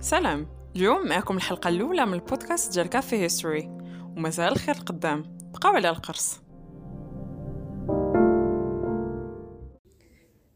سلام 0.00 0.46
اليوم 0.76 1.08
معكم 1.08 1.36
الحلقة 1.36 1.68
الأولى 1.68 2.06
من 2.06 2.14
البودكاست 2.14 2.72
ديال 2.72 2.86
كافي 2.86 3.16
هيستوري 3.16 3.68
ومازال 4.16 4.52
الخير 4.52 4.74
القدام 4.74 5.38
بقاو 5.52 5.72
على 5.72 5.88
القرص 5.90 6.40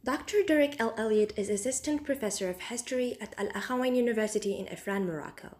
Dr. 0.04 0.42
Derek 0.46 0.80
L. 0.80 0.92
Elliott 0.96 1.32
is 1.36 1.48
Assistant 1.48 2.04
Professor 2.04 2.48
of 2.50 2.60
History 2.70 3.16
at 3.20 3.34
Al 3.38 3.48
Akhawain 3.60 3.94
University 3.96 4.52
in 4.60 4.66
Ifran, 4.66 5.06
Morocco. 5.06 5.50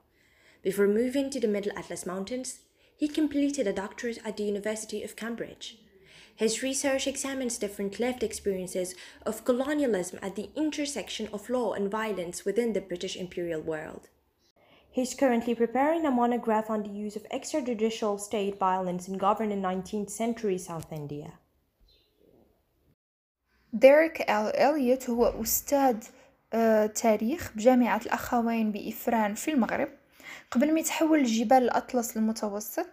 Before 0.63 0.89
moving 0.89 1.31
to 1.31 1.41
the 1.41 1.53
Middle 1.57 1.73
Atlas 1.77 2.07
Mountains, 2.07 2.61
he 2.97 3.09
completed 3.09 3.67
a 3.67 3.73
doctorate 3.73 4.19
at 4.25 4.37
the 4.37 4.45
University 4.45 5.03
of 5.05 5.17
Cambridge. 5.17 5.82
His 6.36 6.62
research 6.64 7.08
examines 7.08 7.58
different 7.58 8.00
lived 8.00 8.24
experiences 8.24 8.96
of 9.26 9.44
colonialism 9.44 10.20
at 10.22 10.36
the 10.36 10.50
intersection 10.56 11.30
of 11.34 11.50
law 11.50 11.74
and 11.74 11.90
violence 11.90 12.46
within 12.46 12.74
the 12.74 12.82
British 12.82 13.16
imperial 13.16 13.62
world. 13.62 14.10
He's 14.90 15.14
currently 15.14 15.54
preparing 15.56 16.06
a 16.06 16.12
monograph 16.12 16.70
on 16.70 16.84
the 16.84 16.90
use 16.90 17.16
of 17.16 17.30
extrajudicial 17.30 18.20
state 18.20 18.58
violence 18.58 19.08
in 19.08 19.18
governed 19.18 19.54
19th 19.64 20.10
century 20.10 20.58
South 20.58 20.92
India. 20.92 21.40
ديريك 23.74 24.22
آل 24.22 24.56
إليوت 24.56 25.10
هو 25.10 25.42
أستاذ 25.42 25.98
آه، 26.54 26.86
تاريخ 26.86 27.52
بجامعة 27.56 28.02
الأخوين 28.06 28.72
بإفران 28.72 29.36
في 29.36 29.52
المغرب 29.52 29.90
قبل 30.51 30.75
ما 30.75 30.81
يتحول 30.81 31.23
لجبال 31.23 31.59
الأطلس 31.59 32.17
المتوسط 32.17 32.87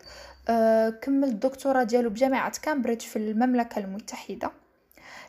آه، 0.50 0.90
كمل 0.90 1.28
الدكتوراه 1.28 1.84
ديالو 1.84 2.10
بجامعة 2.10 2.60
كامبريدج 2.62 3.02
في 3.02 3.16
المملكة 3.16 3.80
المتحدة. 3.80 4.52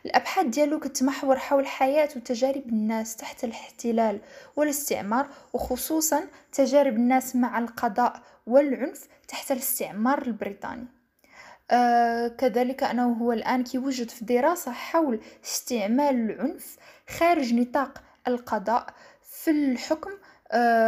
الأبحاث 0.05 0.45
ديالو 0.45 0.79
كتمحور 0.79 1.37
حول 1.39 1.67
حياة 1.67 2.09
وتجارب 2.15 2.69
الناس 2.69 3.15
تحت 3.15 3.43
الاحتلال 3.43 4.19
والاستعمار 4.55 5.27
وخصوصا 5.53 6.27
تجارب 6.51 6.95
الناس 6.95 7.35
مع 7.35 7.59
القضاء 7.59 8.21
والعنف 8.47 9.07
تحت 9.27 9.51
الاستعمار 9.51 10.21
البريطاني. 10.21 10.87
آه 11.71 12.27
كذلك 12.27 12.83
أنه 12.83 13.13
هو 13.13 13.31
الآن 13.31 13.63
كيوجد 13.63 14.09
في 14.09 14.25
دراسة 14.25 14.71
حول 14.71 15.19
استعمال 15.45 16.15
العنف 16.15 16.77
خارج 17.09 17.53
نطاق 17.53 18.01
القضاء 18.27 18.93
في 19.21 19.51
الحكم 19.51 20.11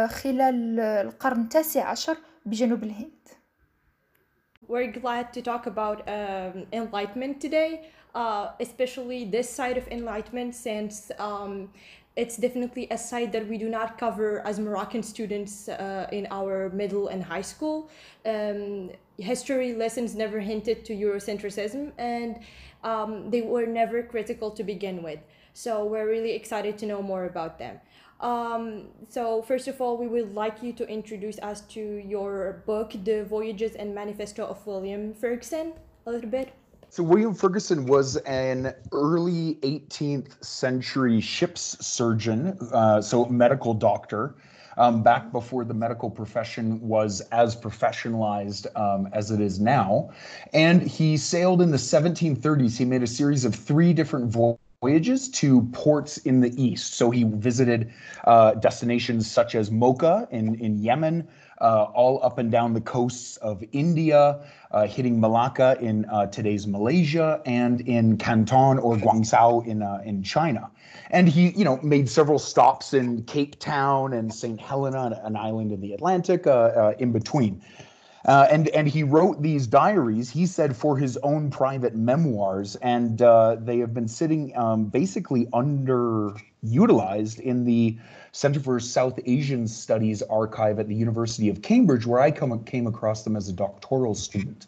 خلال 0.07 0.79
القرن 0.79 1.41
التاسع 1.41 1.89
عشر 1.89 2.17
بجنوب 2.45 2.83
الهند 2.83 3.19
We're 4.69 4.91
glad 4.91 5.33
to 5.33 5.41
talk 5.41 5.65
about 5.65 6.07
um, 6.07 6.67
enlightenment 6.71 7.41
today, 7.41 7.89
uh, 8.13 8.49
especially 8.59 9.25
this 9.25 9.49
side 9.49 9.77
of 9.77 9.87
enlightenment, 9.87 10.53
since 10.53 11.11
um, 11.17 11.71
it's 12.15 12.37
definitely 12.37 12.87
a 12.91 12.97
side 12.97 13.31
that 13.31 13.47
we 13.47 13.57
do 13.57 13.67
not 13.67 13.97
cover 13.97 14.45
as 14.45 14.59
Moroccan 14.59 15.01
students 15.01 15.69
uh, 15.69 16.07
in 16.11 16.27
our 16.29 16.69
middle 16.69 17.07
and 17.07 17.23
high 17.23 17.41
school. 17.41 17.89
Um, 18.25 18.91
history 19.17 19.73
lessons 19.73 20.15
never 20.15 20.39
hinted 20.39 20.85
to 20.85 20.93
Eurocentrism, 20.93 21.91
and 21.97 22.39
um, 22.83 23.31
they 23.31 23.41
were 23.41 23.65
never 23.65 24.03
critical 24.03 24.51
to 24.51 24.63
begin 24.63 25.01
with. 25.01 25.19
So 25.53 25.83
we're 25.85 26.07
really 26.07 26.33
excited 26.33 26.77
to 26.79 26.85
know 26.85 27.01
more 27.01 27.25
about 27.25 27.57
them. 27.57 27.79
Um, 28.24 28.86
so 29.10 29.42
first 29.42 29.68
of 29.68 29.82
all, 29.82 29.98
we 29.98 30.08
would 30.08 30.34
like 30.34 30.62
you 30.62 30.72
to 30.72 30.88
introduce 30.88 31.38
us 31.40 31.60
to 31.76 31.80
your 31.80 32.62
book, 32.64 32.94
The 33.04 33.24
Voyages 33.24 33.74
and 33.74 33.94
Manifesto 33.94 34.46
of 34.46 34.66
William 34.66 35.12
Ferguson, 35.12 35.74
a 36.06 36.10
little 36.10 36.30
bit. 36.30 36.54
So 36.88 37.02
William 37.02 37.34
Ferguson 37.34 37.84
was 37.84 38.16
an 38.16 38.72
early 38.92 39.56
18th 39.56 40.42
century 40.42 41.20
ship's 41.20 41.86
surgeon, 41.86 42.56
uh, 42.72 43.02
so 43.02 43.26
medical 43.26 43.74
doctor, 43.74 44.36
um, 44.78 45.02
back 45.02 45.30
before 45.30 45.66
the 45.66 45.74
medical 45.74 46.08
profession 46.08 46.80
was 46.80 47.20
as 47.30 47.54
professionalized 47.54 48.66
um, 48.74 49.06
as 49.12 49.32
it 49.32 49.40
is 49.42 49.60
now. 49.60 50.10
And 50.54 50.80
he 50.80 51.18
sailed 51.18 51.60
in 51.60 51.70
the 51.70 51.76
1730s. 51.76 52.78
He 52.78 52.86
made 52.86 53.02
a 53.02 53.06
series 53.06 53.44
of 53.44 53.54
three 53.54 53.92
different 53.92 54.32
voyages 54.32 54.63
voyages 54.84 55.30
to 55.30 55.62
ports 55.72 56.18
in 56.18 56.40
the 56.40 56.52
east. 56.62 56.92
So 56.92 57.10
he 57.10 57.24
visited 57.24 57.90
uh, 58.24 58.52
destinations 58.52 59.30
such 59.30 59.54
as 59.54 59.70
Mocha 59.70 60.28
in, 60.30 60.56
in 60.56 60.76
Yemen, 60.78 61.26
uh, 61.58 61.84
all 61.84 62.22
up 62.22 62.36
and 62.36 62.50
down 62.52 62.74
the 62.74 62.82
coasts 62.82 63.38
of 63.38 63.64
India, 63.72 64.40
uh, 64.72 64.86
hitting 64.86 65.18
Malacca 65.18 65.78
in 65.80 66.04
uh, 66.04 66.26
today's 66.26 66.66
Malaysia, 66.66 67.40
and 67.46 67.80
in 67.80 68.18
Canton 68.18 68.78
or 68.78 68.96
Guangzhou 68.96 69.66
in, 69.66 69.80
uh, 69.80 70.02
in 70.04 70.22
China. 70.22 70.70
And 71.10 71.30
he, 71.30 71.52
you 71.56 71.64
know, 71.64 71.78
made 71.82 72.10
several 72.10 72.38
stops 72.38 72.92
in 72.92 73.22
Cape 73.24 73.58
Town 73.58 74.12
and 74.12 74.34
St. 74.34 74.60
Helena, 74.60 75.18
an 75.24 75.34
island 75.34 75.72
in 75.72 75.80
the 75.80 75.94
Atlantic, 75.94 76.46
uh, 76.46 76.92
in 76.98 77.10
between. 77.12 77.62
Uh, 78.24 78.46
and 78.50 78.68
and 78.68 78.88
he 78.88 79.02
wrote 79.02 79.42
these 79.42 79.66
diaries. 79.66 80.30
He 80.30 80.46
said 80.46 80.74
for 80.74 80.96
his 80.96 81.18
own 81.18 81.50
private 81.50 81.94
memoirs, 81.94 82.74
and 82.76 83.20
uh, 83.20 83.56
they 83.56 83.78
have 83.78 83.92
been 83.92 84.08
sitting 84.08 84.56
um, 84.56 84.86
basically 84.86 85.44
underutilized 85.46 87.38
in 87.40 87.64
the 87.64 87.98
Center 88.32 88.60
for 88.60 88.80
South 88.80 89.20
Asian 89.26 89.68
Studies 89.68 90.22
archive 90.22 90.78
at 90.78 90.88
the 90.88 90.94
University 90.94 91.50
of 91.50 91.60
Cambridge, 91.60 92.06
where 92.06 92.20
I 92.20 92.30
come, 92.30 92.64
came 92.64 92.86
across 92.86 93.24
them 93.24 93.36
as 93.36 93.48
a 93.48 93.52
doctoral 93.52 94.14
student. 94.14 94.66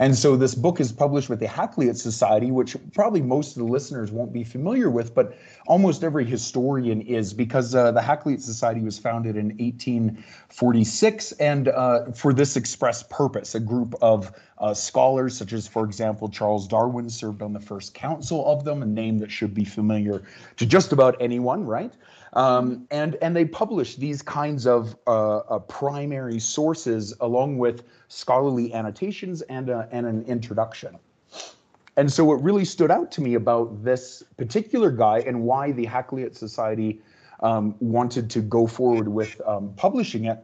And 0.00 0.16
so 0.16 0.36
this 0.36 0.54
book 0.54 0.80
is 0.80 0.92
published 0.92 1.28
with 1.28 1.40
the 1.40 1.46
Hakluyt 1.46 1.96
Society, 1.96 2.52
which 2.52 2.76
probably 2.94 3.20
most 3.20 3.56
of 3.56 3.66
the 3.66 3.72
listeners 3.72 4.12
won't 4.12 4.32
be 4.32 4.44
familiar 4.44 4.90
with, 4.90 5.14
but 5.14 5.36
almost 5.66 6.04
every 6.04 6.24
historian 6.24 7.00
is 7.02 7.34
because 7.34 7.74
uh, 7.74 7.90
the 7.90 8.00
Hakluyt 8.00 8.40
Society 8.40 8.80
was 8.80 8.98
founded 8.98 9.36
in 9.36 9.48
1846 9.58 11.32
and 11.32 11.68
uh, 11.68 12.04
for 12.12 12.32
this 12.32 12.56
express 12.56 13.02
purpose, 13.02 13.56
a 13.56 13.60
group 13.60 13.94
of 14.00 14.32
uh, 14.58 14.72
scholars, 14.72 15.36
such 15.36 15.52
as, 15.52 15.66
for 15.66 15.84
example, 15.84 16.28
Charles 16.28 16.68
Darwin 16.68 17.10
served 17.10 17.42
on 17.42 17.52
the 17.52 17.60
first 17.60 17.94
council 17.94 18.46
of 18.46 18.64
them, 18.64 18.82
a 18.82 18.86
name 18.86 19.18
that 19.18 19.32
should 19.32 19.54
be 19.54 19.64
familiar 19.64 20.22
to 20.56 20.66
just 20.66 20.92
about 20.92 21.16
anyone, 21.20 21.64
right? 21.64 21.92
Um, 22.38 22.86
and 22.92 23.16
and 23.20 23.34
they 23.34 23.44
publish 23.44 23.96
these 23.96 24.22
kinds 24.22 24.64
of 24.64 24.96
uh, 25.08 25.38
uh, 25.38 25.58
primary 25.58 26.38
sources 26.38 27.12
along 27.20 27.58
with 27.58 27.82
scholarly 28.06 28.72
annotations 28.72 29.42
and 29.42 29.68
a, 29.68 29.88
and 29.90 30.06
an 30.06 30.22
introduction. 30.22 30.96
And 31.96 32.12
so 32.12 32.24
what 32.24 32.40
really 32.40 32.64
stood 32.64 32.92
out 32.92 33.10
to 33.12 33.20
me 33.20 33.34
about 33.34 33.82
this 33.82 34.22
particular 34.36 34.92
guy 34.92 35.18
and 35.26 35.42
why 35.42 35.72
the 35.72 35.84
Hakluyt 35.84 36.36
Society 36.36 37.00
um, 37.40 37.74
wanted 37.80 38.30
to 38.30 38.40
go 38.40 38.68
forward 38.68 39.08
with 39.08 39.40
um, 39.44 39.72
publishing 39.74 40.26
it 40.26 40.38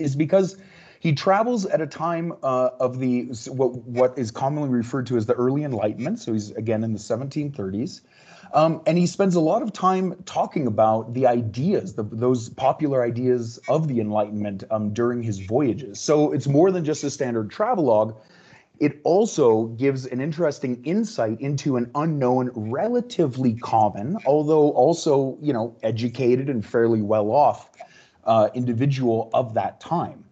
is 0.00 0.16
because 0.16 0.56
he 0.98 1.12
travels 1.12 1.66
at 1.66 1.80
a 1.80 1.86
time 1.86 2.32
uh, 2.42 2.70
of 2.80 2.98
the 2.98 3.26
what 3.46 3.76
what 3.84 4.18
is 4.18 4.32
commonly 4.32 4.70
referred 4.70 5.06
to 5.06 5.16
as 5.16 5.26
the 5.26 5.34
early 5.34 5.62
Enlightenment. 5.62 6.18
So 6.18 6.32
he's 6.32 6.50
again 6.50 6.82
in 6.82 6.92
the 6.92 6.98
1730s. 6.98 8.00
Um, 8.54 8.82
and 8.86 8.98
he 8.98 9.06
spends 9.06 9.34
a 9.34 9.40
lot 9.40 9.62
of 9.62 9.72
time 9.72 10.14
talking 10.26 10.66
about 10.66 11.14
the 11.14 11.26
ideas, 11.26 11.94
the, 11.94 12.02
those 12.02 12.50
popular 12.50 13.02
ideas 13.02 13.58
of 13.68 13.88
the 13.88 13.98
Enlightenment 13.98 14.64
um, 14.70 14.92
during 14.92 15.22
his 15.22 15.38
voyages. 15.38 15.98
So 16.00 16.32
it's 16.32 16.46
more 16.46 16.70
than 16.70 16.84
just 16.84 17.02
a 17.02 17.10
standard 17.10 17.50
travelogue. 17.50 18.14
It 18.78 19.00
also 19.04 19.66
gives 19.66 20.06
an 20.06 20.20
interesting 20.20 20.82
insight 20.84 21.40
into 21.40 21.76
an 21.76 21.90
unknown, 21.94 22.50
relatively 22.54 23.54
common, 23.54 24.18
although 24.26 24.70
also, 24.72 25.38
you 25.40 25.52
know, 25.52 25.76
educated 25.82 26.50
and 26.50 26.66
fairly 26.66 27.00
well 27.00 27.30
off 27.30 27.70
uh, 28.24 28.50
individual 28.54 29.30
of 29.32 29.54
that 29.54 29.80
time. 29.80 30.24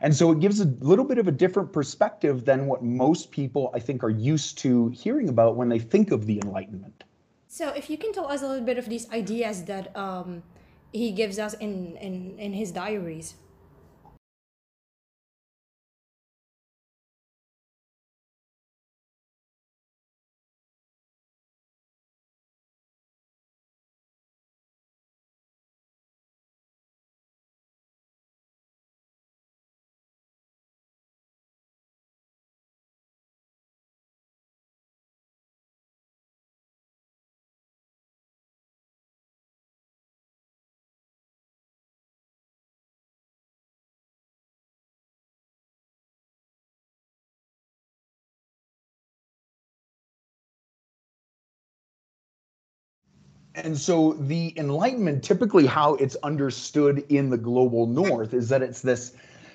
And 0.00 0.14
so 0.14 0.30
it 0.30 0.38
gives 0.38 0.60
a 0.60 0.66
little 0.80 1.04
bit 1.04 1.18
of 1.18 1.26
a 1.26 1.32
different 1.32 1.72
perspective 1.72 2.44
than 2.44 2.66
what 2.66 2.84
most 2.84 3.30
people, 3.30 3.70
I 3.74 3.80
think, 3.80 4.04
are 4.04 4.10
used 4.10 4.58
to 4.58 4.88
hearing 4.90 5.28
about 5.28 5.56
when 5.56 5.68
they 5.68 5.80
think 5.80 6.12
of 6.12 6.26
the 6.26 6.40
Enlightenment. 6.44 7.04
So, 7.48 7.70
if 7.70 7.88
you 7.88 7.96
can 7.96 8.12
tell 8.12 8.30
us 8.30 8.42
a 8.42 8.46
little 8.46 8.64
bit 8.64 8.76
of 8.76 8.88
these 8.88 9.10
ideas 9.10 9.64
that 9.64 9.96
um, 9.96 10.42
he 10.92 11.12
gives 11.12 11.38
us 11.38 11.54
in, 11.54 11.96
in, 11.96 12.38
in 12.38 12.52
his 12.52 12.70
diaries. 12.70 13.34
And 53.64 53.76
so 53.76 54.12
the 54.14 54.54
Enlightenment, 54.56 55.22
typically 55.22 55.66
how 55.66 55.94
it's 55.94 56.16
understood 56.22 57.04
in 57.08 57.30
the 57.30 57.38
global 57.38 57.86
North, 57.86 58.34
is 58.34 58.48
that 58.48 58.62
it's 58.62 58.80
this 58.80 59.12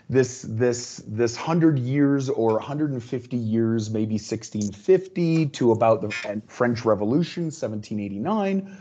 this 0.10 0.46
this 0.48 1.02
this 1.08 1.36
100 1.38 1.80
years 1.80 2.30
or 2.30 2.54
150 2.54 3.38
years 3.38 3.90
maybe 3.90 4.16
1650 4.16 5.48
to 5.48 5.72
about 5.72 6.02
the 6.02 6.42
french 6.48 6.84
revolution 6.84 7.46
1789 7.46 8.78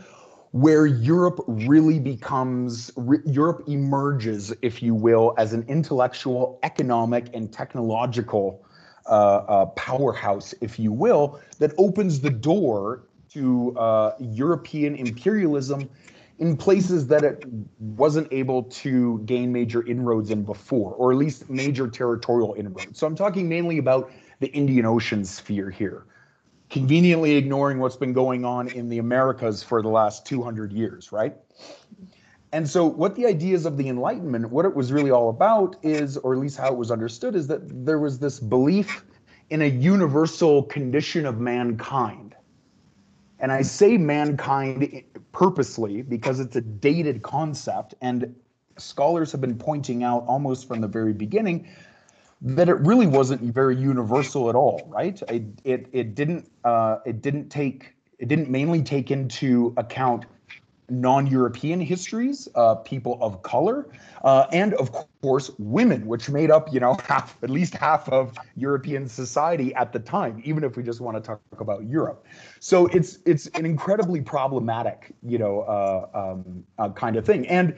where 0.51 0.85
europe 0.85 1.39
really 1.47 1.97
becomes 1.97 2.91
re, 2.97 3.19
europe 3.25 3.63
emerges 3.67 4.53
if 4.61 4.83
you 4.83 4.93
will 4.93 5.33
as 5.37 5.53
an 5.53 5.63
intellectual 5.69 6.59
economic 6.63 7.33
and 7.33 7.53
technological 7.53 8.61
uh, 9.05 9.09
uh, 9.47 9.65
powerhouse 9.67 10.53
if 10.59 10.77
you 10.77 10.91
will 10.91 11.39
that 11.59 11.71
opens 11.77 12.19
the 12.19 12.29
door 12.29 13.03
to 13.33 13.75
uh, 13.77 14.11
european 14.19 14.95
imperialism 14.95 15.89
in 16.39 16.57
places 16.57 17.07
that 17.07 17.23
it 17.23 17.45
wasn't 17.79 18.27
able 18.31 18.63
to 18.63 19.19
gain 19.25 19.51
major 19.53 19.85
inroads 19.85 20.31
in 20.31 20.43
before, 20.43 20.93
or 20.93 21.11
at 21.11 21.17
least 21.17 21.49
major 21.49 21.87
territorial 21.87 22.53
inroads. 22.57 22.97
So 22.97 23.05
I'm 23.07 23.15
talking 23.15 23.47
mainly 23.47 23.77
about 23.77 24.11
the 24.39 24.47
Indian 24.47 24.85
Ocean 24.85 25.23
sphere 25.25 25.69
here, 25.69 26.05
conveniently 26.69 27.35
ignoring 27.35 27.79
what's 27.79 27.95
been 27.95 28.13
going 28.13 28.45
on 28.45 28.67
in 28.67 28.89
the 28.89 28.97
Americas 28.97 29.63
for 29.63 29.81
the 29.81 29.89
last 29.89 30.25
200 30.25 30.73
years, 30.73 31.11
right? 31.11 31.35
And 32.51 32.69
so, 32.69 32.85
what 32.85 33.15
the 33.15 33.25
ideas 33.25 33.65
of 33.65 33.77
the 33.77 33.87
Enlightenment, 33.87 34.51
what 34.51 34.65
it 34.65 34.75
was 34.75 34.91
really 34.91 35.09
all 35.09 35.29
about 35.29 35.75
is, 35.81 36.17
or 36.17 36.33
at 36.33 36.39
least 36.39 36.57
how 36.57 36.67
it 36.67 36.77
was 36.77 36.91
understood, 36.91 37.35
is 37.35 37.47
that 37.47 37.61
there 37.85 37.97
was 37.97 38.19
this 38.19 38.39
belief 38.39 39.03
in 39.49 39.63
a 39.63 39.69
universal 39.69 40.63
condition 40.63 41.25
of 41.25 41.39
mankind. 41.39 42.22
And 43.43 43.51
I 43.51 43.61
say 43.61 43.97
mankind 43.97 45.03
purposely 45.33 46.01
because 46.01 46.39
it's 46.39 46.55
a 46.55 46.61
dated 46.61 47.23
concept 47.23 47.93
and 47.99 48.33
scholars 48.77 49.33
have 49.33 49.41
been 49.41 49.57
pointing 49.57 50.01
out 50.01 50.23
almost 50.27 50.65
from 50.65 50.79
the 50.79 50.87
very 50.87 51.11
beginning 51.11 51.67
that 52.39 52.69
it 52.69 52.75
really 52.75 53.05
wasn't 53.05 53.41
very 53.41 53.75
universal 53.75 54.49
at 54.49 54.55
all 54.55 54.87
right? 54.87 55.21
It 55.27 55.43
it, 55.65 55.87
it 55.91 56.15
didn't 56.15 56.49
uh, 56.63 56.99
it 57.05 57.21
didn't 57.21 57.49
take 57.49 57.93
it 58.17 58.29
didn't 58.29 58.49
mainly 58.49 58.81
take 58.81 59.11
into 59.11 59.73
account 59.75 60.23
non-European 60.89 61.79
histories, 61.79 62.47
uh, 62.55 62.75
people 62.75 63.17
of 63.21 63.41
color, 63.43 63.87
uh, 64.23 64.47
and 64.51 64.73
of 64.75 64.91
course 65.21 65.51
women, 65.57 66.05
which 66.05 66.29
made 66.29 66.51
up, 66.51 66.73
you 66.73 66.79
know, 66.79 66.95
half 67.07 67.37
at 67.43 67.49
least 67.49 67.73
half 67.75 68.07
of 68.09 68.37
European 68.55 69.07
society 69.07 69.73
at 69.75 69.93
the 69.93 69.99
time. 69.99 70.41
Even 70.45 70.63
if 70.63 70.77
we 70.77 70.83
just 70.83 71.01
want 71.01 71.17
to 71.17 71.21
talk 71.21 71.41
about 71.59 71.85
Europe, 71.85 72.25
so 72.59 72.87
it's 72.87 73.19
it's 73.25 73.47
an 73.47 73.65
incredibly 73.65 74.21
problematic, 74.21 75.13
you 75.23 75.37
know, 75.37 75.61
uh, 75.61 76.07
um, 76.13 76.63
uh, 76.77 76.89
kind 76.89 77.15
of 77.15 77.25
thing, 77.25 77.47
and 77.47 77.75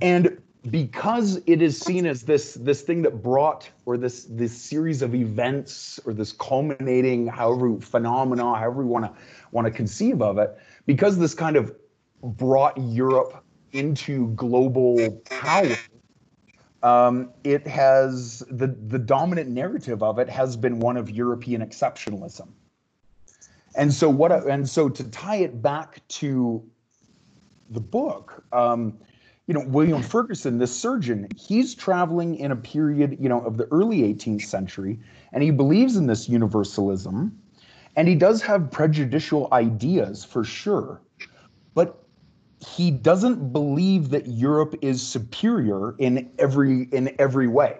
and 0.00 0.38
because 0.70 1.40
it 1.46 1.62
is 1.62 1.78
seen 1.78 2.06
as 2.06 2.22
this 2.22 2.54
this 2.54 2.82
thing 2.82 3.02
that 3.02 3.22
brought 3.22 3.70
or 3.84 3.96
this 3.96 4.24
this 4.30 4.56
series 4.56 5.02
of 5.02 5.14
events 5.14 6.00
or 6.04 6.12
this 6.12 6.32
culminating 6.32 7.26
however 7.26 7.78
phenomena 7.80 8.42
however 8.42 8.82
we 8.82 8.84
want 8.84 9.04
to 9.04 9.12
want 9.52 9.64
to 9.64 9.70
conceive 9.70 10.20
of 10.20 10.38
it 10.38 10.58
because 10.86 11.18
this 11.18 11.34
kind 11.34 11.56
of 11.56 11.72
brought 12.22 12.76
Europe 12.78 13.44
into 13.72 14.28
global 14.28 15.10
power, 15.24 15.76
um, 16.82 17.30
it 17.44 17.66
has 17.66 18.40
the 18.50 18.68
the 18.68 18.98
dominant 18.98 19.50
narrative 19.50 20.02
of 20.02 20.18
it 20.18 20.28
has 20.28 20.56
been 20.56 20.78
one 20.80 20.96
of 20.96 21.10
European 21.10 21.60
exceptionalism. 21.60 22.48
And 23.76 23.92
so 23.92 24.08
what 24.08 24.32
and 24.32 24.68
so 24.68 24.88
to 24.88 25.04
tie 25.04 25.36
it 25.36 25.60
back 25.60 26.06
to 26.08 26.64
the 27.70 27.80
book, 27.80 28.44
um, 28.52 28.98
you 29.46 29.54
know, 29.54 29.64
William 29.66 30.02
Ferguson, 30.02 30.58
this 30.58 30.74
surgeon, 30.74 31.28
he's 31.36 31.74
traveling 31.74 32.36
in 32.36 32.50
a 32.50 32.56
period, 32.56 33.16
you 33.20 33.28
know, 33.28 33.40
of 33.40 33.56
the 33.56 33.66
early 33.66 34.02
18th 34.02 34.42
century, 34.42 34.98
and 35.32 35.42
he 35.42 35.50
believes 35.50 35.96
in 35.96 36.06
this 36.06 36.28
universalism, 36.28 37.36
and 37.94 38.08
he 38.08 38.14
does 38.14 38.42
have 38.42 38.70
prejudicial 38.70 39.48
ideas 39.52 40.24
for 40.24 40.42
sure. 40.42 41.00
But 41.74 42.05
he 42.64 42.90
doesn't 42.90 43.52
believe 43.52 44.10
that 44.10 44.26
Europe 44.26 44.74
is 44.82 45.06
superior 45.06 45.94
in 45.98 46.30
every 46.38 46.88
in 46.92 47.14
every 47.18 47.48
way. 47.48 47.78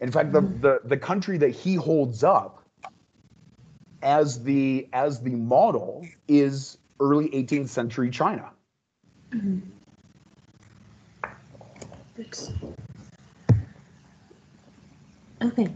In 0.00 0.10
fact, 0.12 0.32
the, 0.32 0.40
the, 0.40 0.80
the 0.84 0.96
country 0.96 1.38
that 1.38 1.50
he 1.50 1.74
holds 1.74 2.22
up 2.22 2.62
as 4.02 4.42
the 4.42 4.88
as 4.92 5.20
the 5.20 5.34
model 5.34 6.06
is 6.28 6.78
early 7.00 7.28
18th 7.30 7.68
century 7.68 8.10
China. 8.10 8.50
Mm-hmm. 9.32 9.60
Okay. 15.42 15.68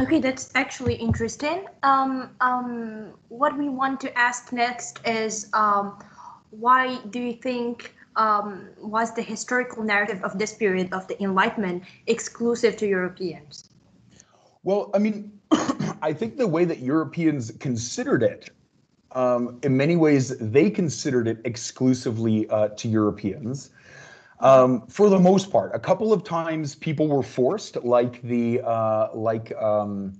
Okay, 0.00 0.20
that's 0.20 0.50
actually 0.54 0.94
interesting. 0.94 1.66
Um, 1.82 2.30
um, 2.40 3.12
what 3.28 3.56
we 3.56 3.68
want 3.68 4.00
to 4.00 4.18
ask 4.18 4.52
next 4.52 5.00
is 5.04 5.48
um, 5.52 5.98
why 6.50 6.98
do 7.10 7.20
you 7.20 7.34
think 7.34 7.94
um, 8.16 8.68
was 8.78 9.14
the 9.14 9.22
historical 9.22 9.82
narrative 9.82 10.22
of 10.24 10.38
this 10.38 10.54
period 10.54 10.92
of 10.92 11.06
the 11.08 11.20
Enlightenment 11.22 11.84
exclusive 12.06 12.76
to 12.78 12.86
Europeans? 12.86 13.70
Well, 14.62 14.90
I 14.94 14.98
mean, 14.98 15.32
I 16.02 16.12
think 16.12 16.36
the 16.36 16.46
way 16.46 16.64
that 16.64 16.80
Europeans 16.80 17.52
considered 17.60 18.22
it, 18.22 18.50
um, 19.12 19.58
in 19.62 19.76
many 19.76 19.96
ways, 19.96 20.36
they 20.38 20.70
considered 20.70 21.28
it 21.28 21.38
exclusively 21.44 22.48
uh, 22.50 22.68
to 22.68 22.88
Europeans. 22.88 23.70
Um, 24.40 24.86
for 24.86 25.10
the 25.10 25.18
most 25.18 25.50
part, 25.50 25.74
a 25.74 25.78
couple 25.78 26.12
of 26.12 26.24
times 26.24 26.74
people 26.74 27.08
were 27.08 27.22
forced, 27.22 27.76
like 27.84 28.22
the 28.22 28.60
uh, 28.62 29.08
like 29.14 29.54
um, 29.60 30.14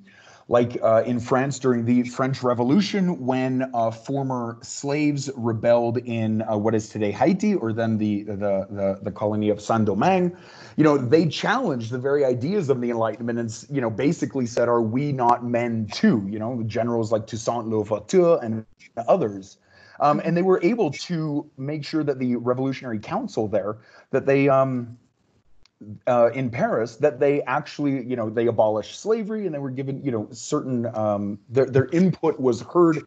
like 0.51 0.77
uh, 0.83 1.05
in 1.07 1.21
France 1.21 1.61
during 1.61 1.85
the 1.85 2.03
French 2.03 2.43
Revolution, 2.43 3.25
when 3.25 3.71
uh, 3.73 3.93
former 3.93 4.59
slaves 4.63 5.31
rebelled 5.37 5.99
in 5.99 6.43
uh, 6.43 6.57
what 6.57 6.75
is 6.75 6.89
today 6.89 7.13
Haiti, 7.13 7.55
or 7.55 7.73
then 7.73 7.97
the, 7.99 8.25
the 8.25 8.35
the 8.69 8.99
the 9.01 9.13
colony 9.13 9.49
of 9.49 9.61
Saint 9.61 9.85
Domingue, 9.85 10.37
you 10.77 10.83
know, 10.83 10.99
they 10.99 11.27
challenged 11.27 11.93
the 11.93 12.01
very 12.01 12.25
ideas 12.25 12.69
of 12.69 12.81
the 12.81 12.91
Enlightenment, 12.91 13.39
and 13.39 13.67
you 13.71 13.81
know, 13.81 13.91
basically 13.91 14.45
said, 14.45 14.69
"Are 14.69 14.83
we 14.83 15.13
not 15.13 15.45
men 15.45 15.87
too?" 15.87 16.27
You 16.29 16.41
know, 16.41 16.65
generals 16.67 17.13
like 17.13 17.29
Toussaint 17.29 17.69
Louverture 17.69 18.41
and 18.43 18.67
others. 19.07 19.57
Um, 20.01 20.21
and 20.25 20.37
they 20.37 20.43
were 20.43 20.59
able 20.65 20.91
to 20.91 21.49
make 21.59 21.85
sure 21.85 22.03
that 22.03 22.19
the 22.19 22.35
Revolutionary 22.37 22.99
Council 22.99 23.47
there 23.47 23.79
that 24.11 24.27
they 24.27 24.49
um, 24.49 24.99
uh, 26.07 26.31
in 26.35 26.51
Paris 26.51 26.97
that 26.97 27.21
they 27.21 27.43
actually, 27.43 28.05
you 28.05 28.17
know, 28.17 28.29
they 28.29 28.47
abolished 28.47 29.01
slavery 29.01 29.47
and 29.47 29.55
they 29.55 29.59
were 29.59 29.71
given, 29.71 30.03
you 30.05 30.11
know, 30.11 30.29
certain 30.31 30.87
um, 30.95 31.39
their 31.49 31.67
their 31.67 31.87
input 31.87 32.39
was 32.39 32.61
heard, 32.61 32.99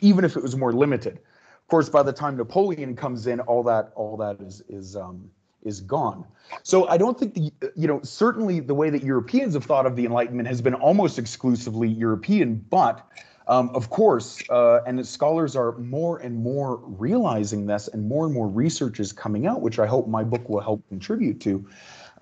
even 0.00 0.24
if 0.24 0.36
it 0.36 0.42
was 0.42 0.56
more 0.56 0.72
limited. 0.72 1.14
Of 1.14 1.68
course, 1.68 1.88
by 1.88 2.02
the 2.02 2.12
time 2.12 2.36
Napoleon 2.36 2.96
comes 2.96 3.26
in, 3.26 3.40
all 3.40 3.62
that 3.64 3.92
all 3.94 4.16
that 4.18 4.40
is 4.40 4.62
is 4.68 4.96
um, 4.96 5.28
is 5.62 5.80
gone. 5.80 6.24
So 6.62 6.88
I 6.88 6.96
don't 6.96 7.18
think 7.18 7.34
the 7.34 7.52
you 7.74 7.88
know 7.88 8.00
certainly 8.02 8.60
the 8.60 8.74
way 8.74 8.90
that 8.90 9.02
Europeans 9.02 9.54
have 9.54 9.64
thought 9.64 9.86
of 9.86 9.96
the 9.96 10.04
Enlightenment 10.04 10.48
has 10.48 10.60
been 10.60 10.74
almost 10.74 11.18
exclusively 11.18 11.88
European, 11.88 12.64
but 12.70 13.06
um, 13.48 13.70
of 13.74 13.90
course, 13.90 14.40
uh, 14.50 14.80
and 14.86 15.04
scholars 15.04 15.56
are 15.56 15.76
more 15.78 16.18
and 16.18 16.36
more 16.36 16.76
realizing 16.84 17.66
this, 17.66 17.88
and 17.88 18.06
more 18.06 18.24
and 18.24 18.32
more 18.32 18.46
research 18.46 19.00
is 19.00 19.12
coming 19.12 19.48
out, 19.48 19.60
which 19.60 19.80
I 19.80 19.86
hope 19.86 20.06
my 20.06 20.22
book 20.22 20.48
will 20.48 20.60
help 20.60 20.86
contribute 20.88 21.40
to 21.40 21.68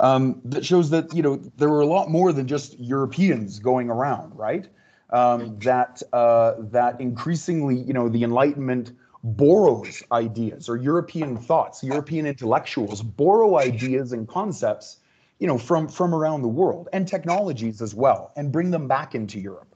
um, 0.00 0.40
that 0.44 0.64
shows 0.64 0.90
that 0.90 1.14
you 1.14 1.22
know 1.22 1.36
there 1.56 1.68
were 1.68 1.80
a 1.80 1.86
lot 1.86 2.10
more 2.10 2.32
than 2.32 2.46
just 2.46 2.78
Europeans 2.78 3.58
going 3.58 3.90
around, 3.90 4.36
right? 4.36 4.68
Um, 5.10 5.58
that 5.60 6.02
uh, 6.12 6.54
that 6.58 7.00
increasingly, 7.00 7.76
you 7.76 7.92
know, 7.92 8.08
the 8.08 8.22
Enlightenment 8.24 8.92
borrows 9.24 10.02
ideas 10.12 10.68
or 10.68 10.76
European 10.76 11.36
thoughts, 11.36 11.82
European 11.82 12.26
intellectuals 12.26 13.02
borrow 13.02 13.58
ideas 13.58 14.12
and 14.12 14.28
concepts, 14.28 14.98
you 15.38 15.46
know, 15.46 15.58
from 15.58 15.88
from 15.88 16.14
around 16.14 16.42
the 16.42 16.48
world 16.48 16.88
and 16.92 17.08
technologies 17.08 17.82
as 17.82 17.94
well, 17.94 18.32
and 18.36 18.52
bring 18.52 18.70
them 18.70 18.86
back 18.86 19.14
into 19.14 19.40
Europe. 19.40 19.74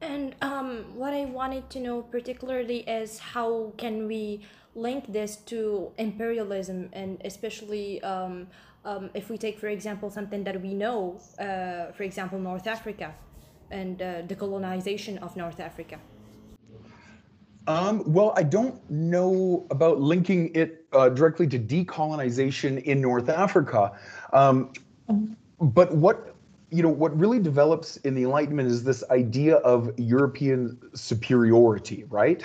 And 0.00 0.34
um, 0.40 0.84
what 0.94 1.12
I 1.12 1.26
wanted 1.26 1.68
to 1.70 1.80
know 1.80 2.00
particularly 2.00 2.78
is 2.88 3.18
how 3.18 3.72
can 3.76 4.06
we 4.06 4.40
link 4.74 5.12
this 5.12 5.36
to 5.36 5.90
imperialism 5.98 6.88
and 6.92 7.20
especially 7.24 8.02
um, 8.02 8.46
um, 8.84 9.10
if 9.14 9.30
we 9.30 9.38
take, 9.38 9.58
for 9.58 9.68
example, 9.68 10.10
something 10.10 10.44
that 10.44 10.60
we 10.60 10.74
know, 10.74 11.20
uh, 11.38 11.92
for 11.92 12.02
example, 12.02 12.38
North 12.38 12.66
Africa 12.66 13.14
and 13.70 14.00
uh, 14.00 14.22
the 14.26 14.34
colonization 14.34 15.18
of 15.18 15.36
North 15.36 15.60
Africa? 15.60 15.98
Um, 17.66 18.02
well, 18.06 18.32
I 18.36 18.42
don't 18.42 18.78
know 18.90 19.66
about 19.70 20.00
linking 20.00 20.50
it 20.54 20.86
uh, 20.92 21.08
directly 21.10 21.46
to 21.48 21.58
decolonization 21.58 22.82
in 22.82 23.00
North 23.00 23.28
Africa. 23.28 23.92
Um, 24.32 24.72
but 25.60 25.94
what 25.94 26.34
you 26.70 26.82
know, 26.82 26.88
what 26.88 27.18
really 27.18 27.40
develops 27.40 27.96
in 27.98 28.14
the 28.14 28.22
Enlightenment 28.22 28.68
is 28.68 28.84
this 28.84 29.02
idea 29.10 29.56
of 29.56 29.92
European 29.98 30.78
superiority, 30.94 32.04
right? 32.08 32.42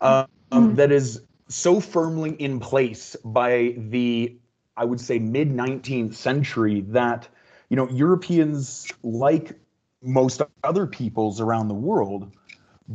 Um, 0.00 0.26
mm-hmm. 0.50 0.74
That 0.74 0.92
is 0.92 1.22
so 1.48 1.80
firmly 1.80 2.32
in 2.32 2.58
place 2.58 3.16
by 3.24 3.74
the, 3.76 4.36
I 4.76 4.84
would 4.84 5.00
say, 5.00 5.18
mid 5.18 5.50
19th 5.50 6.14
century 6.14 6.80
that, 6.88 7.28
you 7.68 7.76
know, 7.76 7.88
Europeans, 7.90 8.86
like 9.02 9.52
most 10.02 10.42
other 10.62 10.86
peoples 10.86 11.40
around 11.40 11.68
the 11.68 11.74
world, 11.74 12.30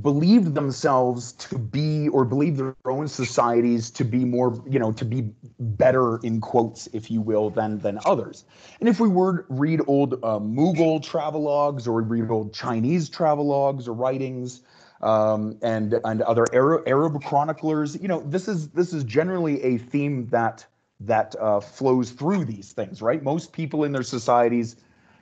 believed 0.02 0.54
themselves 0.54 1.34
to 1.34 1.58
be 1.58 2.10
or 2.10 2.24
believed 2.24 2.58
their 2.58 2.76
own 2.86 3.08
societies 3.08 3.90
to 3.90 4.06
be 4.06 4.24
more 4.24 4.62
you 4.70 4.78
know 4.78 4.92
to 4.92 5.04
be 5.04 5.22
better 5.60 6.18
in 6.18 6.40
quotes 6.40 6.88
if 6.94 7.10
you 7.10 7.22
will 7.22 7.50
than 7.50 7.80
than 7.80 8.00
others. 8.06 8.46
And 8.80 8.88
if 8.88 9.00
we 9.00 9.08
were 9.08 9.48
read 9.50 9.82
old 9.88 10.14
uh, 10.24 10.40
mughal 10.40 11.04
travelogues 11.04 11.88
or 11.88 12.02
read 12.02 12.30
old 12.30 12.54
chinese 12.54 13.10
travelogues 13.10 13.88
or 13.88 13.94
writings 13.94 14.62
um, 15.02 15.58
and 15.64 16.00
and 16.06 16.22
other 16.22 16.46
arab, 16.54 16.88
arab 16.88 17.24
chroniclers 17.24 18.00
you 18.00 18.08
know 18.08 18.22
this 18.28 18.48
is 18.48 18.70
this 18.70 18.94
is 18.94 19.04
generally 19.04 19.60
a 19.64 19.80
theme 19.80 20.28
that 20.28 20.68
that 21.00 21.36
uh, 21.40 21.60
flows 21.60 22.12
through 22.12 22.44
these 22.46 22.74
things 22.74 23.02
right 23.02 23.24
most 23.24 23.54
people 23.54 23.84
in 23.84 23.92
their 23.92 24.04
societies 24.04 24.76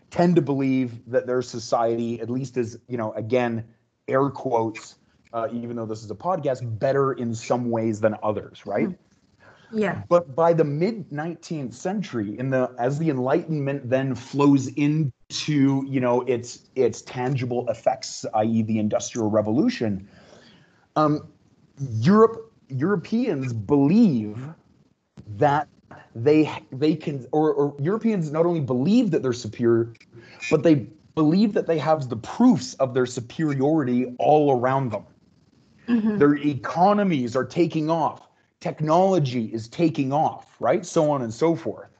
tend 0.10 0.36
to 0.36 0.42
believe 0.42 1.00
that 1.06 1.28
their 1.28 1.42
society 1.42 2.20
at 2.22 2.30
least 2.30 2.58
is 2.58 2.80
you 2.88 2.98
know 2.98 3.12
again 3.14 3.64
air 4.08 4.30
quotes, 4.30 4.96
uh, 5.34 5.48
even 5.52 5.76
though 5.76 5.86
this 5.86 6.04
is 6.04 6.12
a 6.12 6.16
podcast, 6.16 6.80
better 6.80 7.14
in 7.14 7.34
some 7.36 7.70
ways 7.70 8.00
than 8.00 8.16
others, 8.24 8.66
right? 8.66 8.88
Hmm. 8.88 8.94
Yeah. 9.74 10.02
But 10.08 10.34
by 10.34 10.54
the 10.54 10.64
mid 10.64 11.10
19th 11.10 11.74
century, 11.74 12.40
in 12.40 12.50
the 12.52 12.74
as 12.80 13.00
the 13.00 13.10
Enlightenment 13.10 13.90
then 13.90 14.16
flows 14.16 14.68
into 14.68 15.84
you 15.86 16.00
know 16.00 16.22
its 16.22 16.70
its 16.76 17.02
tangible 17.02 17.70
effects, 17.70 18.26
i.e., 18.34 18.62
the 18.62 18.80
Industrial 18.80 19.30
Revolution, 19.30 20.08
um, 20.96 21.28
Europe 22.00 22.50
Europeans 22.70 23.52
believe 23.52 24.40
that 25.38 25.68
they 26.16 26.52
they 26.72 26.96
can 26.96 27.28
or, 27.32 27.54
or 27.54 27.76
Europeans 27.80 28.32
not 28.32 28.46
only 28.46 28.60
believe 28.60 29.12
that 29.12 29.22
they're 29.22 29.34
superior, 29.34 29.94
but 30.50 30.64
they 30.64 30.88
believe 31.16 31.54
that 31.54 31.68
they 31.68 31.78
have 31.78 32.10
the 32.10 32.18
proofs 32.18 32.74
of 32.76 32.94
their 32.94 33.06
superiority 33.06 34.16
all 34.20 34.60
around 34.60 34.92
them. 34.92 35.06
Mm-hmm. 35.88 36.18
Their 36.18 36.36
economies 36.36 37.36
are 37.36 37.46
taking 37.46 37.90
off, 37.90 38.28
technology 38.60 39.46
is 39.46 39.68
taking 39.68 40.12
off, 40.12 40.56
right? 40.60 40.86
So 40.86 41.10
on 41.12 41.22
and 41.22 41.34
so 41.34 41.56
forth 41.56 41.97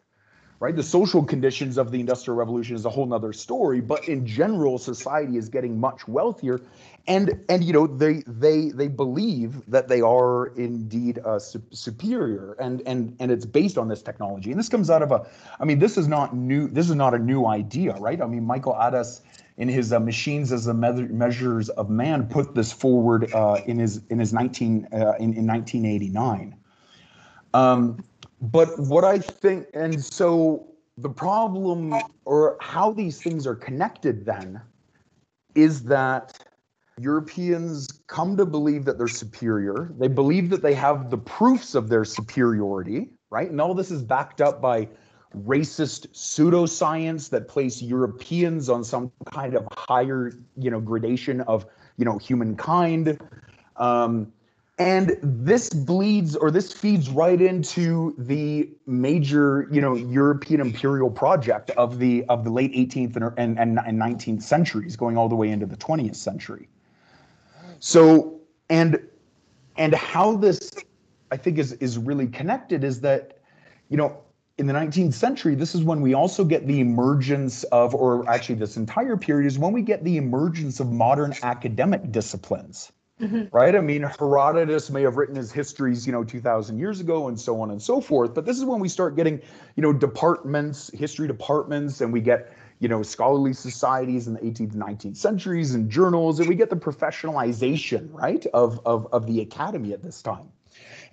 right? 0.60 0.76
The 0.76 0.84
social 0.84 1.24
conditions 1.24 1.78
of 1.78 1.92
the 1.92 2.00
Industrial 2.00 2.36
Revolution 2.36 2.76
is 2.76 2.86
a 2.86 2.90
whole 2.90 3.06
nother 3.06 3.34
story, 3.34 3.80
but 3.82 4.08
in 4.08 4.26
general, 4.26 4.78
society 4.78 5.38
is 5.38 5.50
getting 5.50 5.80
much 5.80 6.08
wealthier, 6.08 6.62
and 7.08 7.40
and 7.50 7.64
you 7.64 7.74
know 7.74 7.88
they 7.88 8.24
they 8.26 8.70
they 8.70 8.88
believe 8.88 9.62
that 9.70 9.88
they 9.88 10.02
are 10.02 10.48
indeed 10.58 11.20
uh, 11.24 11.40
su- 11.40 11.62
superior, 11.72 12.54
and 12.60 12.82
and 12.86 13.16
and 13.20 13.32
it's 13.32 13.46
based 13.46 13.78
on 13.78 13.88
this 13.88 14.02
technology. 14.02 14.52
And 14.52 14.60
this 14.60 14.70
comes 14.70 14.90
out 14.90 15.02
of 15.02 15.12
a, 15.12 15.28
I 15.60 15.66
mean, 15.66 15.80
this 15.80 15.98
is 15.98 16.08
not 16.08 16.36
new. 16.36 16.68
This 16.68 16.90
is 16.90 16.96
not 16.96 17.14
a 17.14 17.20
new 17.20 17.46
idea, 17.46 17.94
right? 17.94 18.22
I 18.22 18.26
mean, 18.26 18.44
Michael 18.44 18.74
Adas 18.74 19.22
in 19.58 19.68
his 19.68 19.92
uh, 19.92 20.00
machines 20.00 20.52
as 20.52 20.66
the 20.66 20.74
me- 20.74 21.08
measures 21.08 21.70
of 21.70 21.90
man 21.90 22.28
put 22.28 22.54
this 22.56 22.72
forward 22.72 23.32
uh, 23.34 23.60
in 23.66 23.80
his 23.80 24.02
in 24.10 24.20
his 24.20 24.34
19 24.34 24.88
uh, 24.92 25.14
in, 25.20 25.34
in 25.34 25.48
1989 25.48 26.56
um, 27.54 28.04
but 28.42 28.78
what 28.80 29.04
I 29.04 29.20
think, 29.20 29.68
and 29.74 30.04
so 30.04 30.68
the 30.98 31.10
problem 31.10 31.94
or 32.26 32.58
how 32.60 32.92
these 32.92 33.22
things 33.22 33.46
are 33.48 33.56
connected 33.56 34.26
then 34.26 34.62
is 35.56 35.84
that 35.84 36.38
Europeans 37.00 37.88
come 38.08 38.36
to 38.38 38.46
believe 38.46 38.86
that 38.86 38.98
they're 38.98 39.08
superior. 39.08 39.92
They 40.00 40.08
believe 40.08 40.50
that 40.50 40.62
they 40.62 40.74
have 40.74 41.10
the 41.10 41.18
proofs 41.18 41.76
of 41.76 41.90
their 41.90 42.04
superiority, 42.04 43.10
right? 43.30 43.50
And 43.50 43.62
all 43.62 43.74
this 43.74 43.92
is 43.92 44.02
backed 44.02 44.42
up 44.42 44.62
by 44.62 44.88
racist 45.36 46.08
pseudoscience 46.10 47.30
that 47.30 47.48
place 47.48 47.82
Europeans 47.82 48.70
on 48.70 48.84
some 48.84 49.12
kind 49.32 49.56
of 49.56 49.68
higher, 49.72 50.32
you 50.56 50.72
know, 50.72 50.80
gradation 50.80 51.42
of, 51.42 51.68
you 51.98 52.06
know, 52.06 52.18
humankind. 52.18 53.20
Um, 53.76 54.32
and 54.80 55.18
this 55.24 55.70
bleeds 55.70 56.36
or 56.36 56.52
this 56.52 56.72
feeds 56.72 57.10
right 57.10 57.42
into 57.42 58.14
the 58.18 58.70
major 58.86 59.68
you 59.72 59.82
know 59.82 59.96
european 59.96 60.62
imperial 60.62 61.10
project 61.10 61.72
of 61.72 61.98
the 61.98 62.24
of 62.26 62.44
the 62.44 62.50
late 62.50 62.74
18th 62.74 63.16
and, 63.38 63.58
and, 63.58 63.80
and 63.80 64.00
19th 64.00 64.44
centuries 64.44 64.96
going 64.96 65.18
all 65.18 65.28
the 65.28 65.36
way 65.36 65.50
into 65.50 65.66
the 65.66 65.78
20th 65.78 66.16
century. 66.16 66.68
So 67.80 68.40
and 68.70 69.00
and 69.78 69.94
how 69.94 70.36
this 70.36 70.72
i 71.32 71.38
think 71.38 71.58
is 71.58 71.74
is 71.74 71.98
really 71.98 72.28
connected 72.28 72.84
is 72.84 73.02
that 73.02 73.40
you 73.90 73.98
know 73.98 74.22
in 74.58 74.66
the 74.66 74.74
19th 74.74 75.14
century 75.14 75.56
this 75.56 75.76
is 75.76 75.84
when 75.84 76.02
we 76.02 76.14
also 76.14 76.44
get 76.44 76.68
the 76.68 76.80
emergence 76.80 77.64
of 77.66 77.94
or 77.96 78.28
actually 78.30 78.56
this 78.56 78.78
entire 78.78 79.18
period 79.18 79.48
is 79.48 79.60
when 79.60 79.72
we 79.72 79.82
get 79.82 80.04
the 80.04 80.18
emergence 80.18 80.80
of 80.80 80.92
modern 80.92 81.34
academic 81.44 82.12
disciplines 82.12 82.92
Mm-hmm. 83.22 83.56
Right? 83.56 83.76
I 83.76 83.82
mean, 83.82 84.04
Herodotus 84.04 84.92
may 84.92 85.02
have 85.02 85.18
written 85.18 85.36
his 85.36 85.52
histories, 85.52 86.06
you 86.06 86.12
know, 86.12 86.24
2000 86.24 86.78
years 86.78 87.00
ago 87.00 87.28
and 87.28 87.40
so 87.40 87.60
on 87.62 87.72
and 87.72 87.82
so 87.82 88.00
forth. 88.00 88.36
But 88.36 88.46
this 88.46 88.58
is 88.58 88.66
when 88.66 88.80
we 88.80 88.90
start 88.90 89.16
getting, 89.16 89.42
you 89.76 89.82
know, 89.82 89.92
departments, 89.92 90.92
history 90.94 91.28
departments, 91.28 92.02
and 92.02 92.14
we 92.14 92.22
get, 92.22 92.54
you 92.80 92.88
know, 92.88 93.02
scholarly 93.02 93.54
societies 93.54 94.28
in 94.28 94.34
the 94.34 94.40
18th 94.42 94.74
and 94.74 94.84
19th 94.84 95.18
centuries 95.18 95.74
and 95.74 95.90
journals, 95.90 96.40
and 96.40 96.48
we 96.48 96.54
get 96.54 96.70
the 96.70 96.76
professionalization, 96.76 98.08
right, 98.14 98.46
of, 98.54 98.80
of, 98.86 99.08
of 99.12 99.26
the 99.26 99.42
academy 99.42 99.94
at 99.94 100.04
this 100.04 100.22
time. 100.22 100.52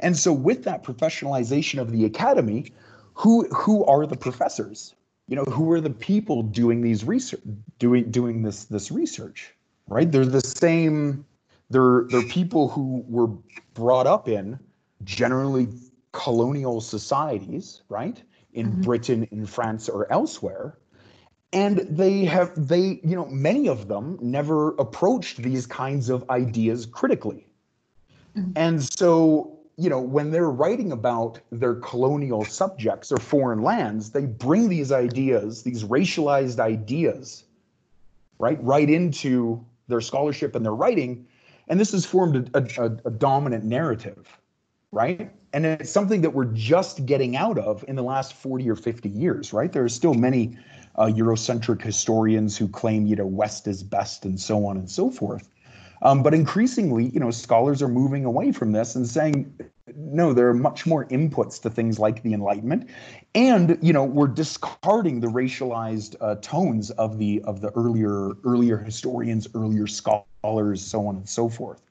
And 0.01 0.15
so 0.17 0.31
with 0.31 0.65
that 0.65 0.85
professionalization 0.85 1.81
of 1.81 1.91
the 1.91 2.05
academy, 2.05 2.73
who 3.15 3.47
who 3.49 3.85
are 3.85 4.07
the 4.07 4.17
professors? 4.17 4.95
You 5.29 5.37
know, 5.37 5.45
who 5.45 5.71
are 5.73 5.81
the 5.81 5.91
people 5.91 6.43
doing 6.43 6.83
these 6.83 7.05
research 7.05 7.41
doing 7.79 8.11
doing 8.11 8.43
this 8.43 8.65
this 8.65 8.91
research? 8.91 9.55
Right? 9.87 10.11
They're 10.11 10.27
the 10.27 10.41
same 10.41 11.25
they're 11.75 12.05
they're 12.09 12.29
people 12.29 12.69
who 12.69 13.05
were 13.09 13.29
brought 13.75 14.07
up 14.07 14.29
in 14.29 14.59
generally 15.03 15.69
colonial 16.13 16.81
societies, 16.81 17.83
right? 17.89 18.23
In 18.53 18.69
mm-hmm. 18.69 18.83
Britain, 18.83 19.29
in 19.33 19.45
France, 19.45 19.89
or 19.89 20.11
elsewhere. 20.11 20.79
And 21.53 21.79
they 21.79 22.25
have 22.27 22.53
they, 22.57 23.01
you 23.03 23.17
know, 23.17 23.27
many 23.27 23.69
of 23.69 23.89
them 23.89 24.19
never 24.23 24.71
approached 24.77 25.39
these 25.43 25.67
kinds 25.67 26.09
of 26.11 26.29
ideas 26.31 26.87
critically. 26.87 27.47
Mm-hmm. 28.37 28.53
And 28.55 28.83
so, 28.83 29.59
you 29.77 29.91
know, 29.91 30.01
when 30.01 30.31
they're 30.31 30.51
writing 30.51 30.93
about 30.93 31.41
their 31.51 31.75
colonial 31.75 32.45
subjects 32.45 33.11
or 33.11 33.17
foreign 33.17 33.63
lands, 33.63 34.11
they 34.11 34.27
bring 34.27 34.69
these 34.69 34.93
ideas, 34.93 35.65
these 35.65 35.83
racialized 35.83 36.61
ideas, 36.61 37.45
right, 38.39 38.63
right 38.63 38.89
into 38.89 39.65
their 39.89 40.01
scholarship 40.01 40.55
and 40.55 40.65
their 40.65 40.75
writing 40.75 41.27
and 41.69 41.81
this 41.81 41.93
has 41.93 42.05
formed 42.05 42.51
a, 42.55 42.59
a, 42.59 42.85
a, 43.07 43.11
dominant 43.11 43.65
narrative, 43.65 44.39
right? 44.93 45.33
And 45.53 45.65
it's 45.65 45.91
something 45.91 46.21
that 46.23 46.31
we're 46.31 46.45
just 46.47 47.07
getting 47.07 47.37
out 47.37 47.59
of 47.59 47.85
in 47.89 47.97
the 47.97 48.03
last 48.03 48.35
40 48.35 48.69
or 48.69 48.77
50 48.77 49.09
years, 49.09 49.53
right? 49.53 49.73
There 49.73 49.85
are 49.85 49.89
still 49.89 50.15
many 50.15 50.57
uh, 50.97 51.07
Eurocentric 51.07 51.83
historians 51.83 52.57
who 52.57 52.69
claim, 52.69 53.07
you 53.07 53.17
know, 53.17 53.27
West 53.27 53.67
is 53.67 53.83
best 53.83 54.25
and 54.25 54.39
so 54.39 54.67
on 54.67 54.77
and 54.77 54.91
so 54.91 55.11
forth. 55.11 55.49
Um, 56.05 56.23
but 56.23 56.35
increasingly, 56.35 57.07
you 57.09 57.19
know, 57.19 57.31
scholars 57.31 57.81
are 57.81 57.89
moving 57.89 58.27
away 58.27 58.53
from 58.53 58.73
this 58.73 58.95
and 58.95 59.09
saying, 59.09 59.59
no, 59.97 60.35
there 60.35 60.49
are 60.49 60.55
much 60.55 60.87
more 60.87 61.07
inputs 61.07 61.61
to 61.63 61.71
things 61.71 61.99
like 61.99 62.23
the 62.23 62.35
Enlightenment, 62.35 62.91
and 63.35 63.79
you 63.81 63.93
know, 63.93 64.05
we're 64.05 64.29
discarding 64.29 65.21
the 65.21 65.29
racialized 65.29 66.17
uh, 66.21 66.37
tones 66.37 66.91
of 66.93 67.19
the 67.19 67.43
of 67.43 67.61
the 67.61 67.71
earlier 67.71 68.33
earlier 68.45 68.77
historians, 68.79 69.47
earlier 69.55 69.87
scholars, 69.87 70.83
so 70.83 71.07
on 71.07 71.17
and 71.17 71.29
so 71.29 71.49
forth, 71.49 71.83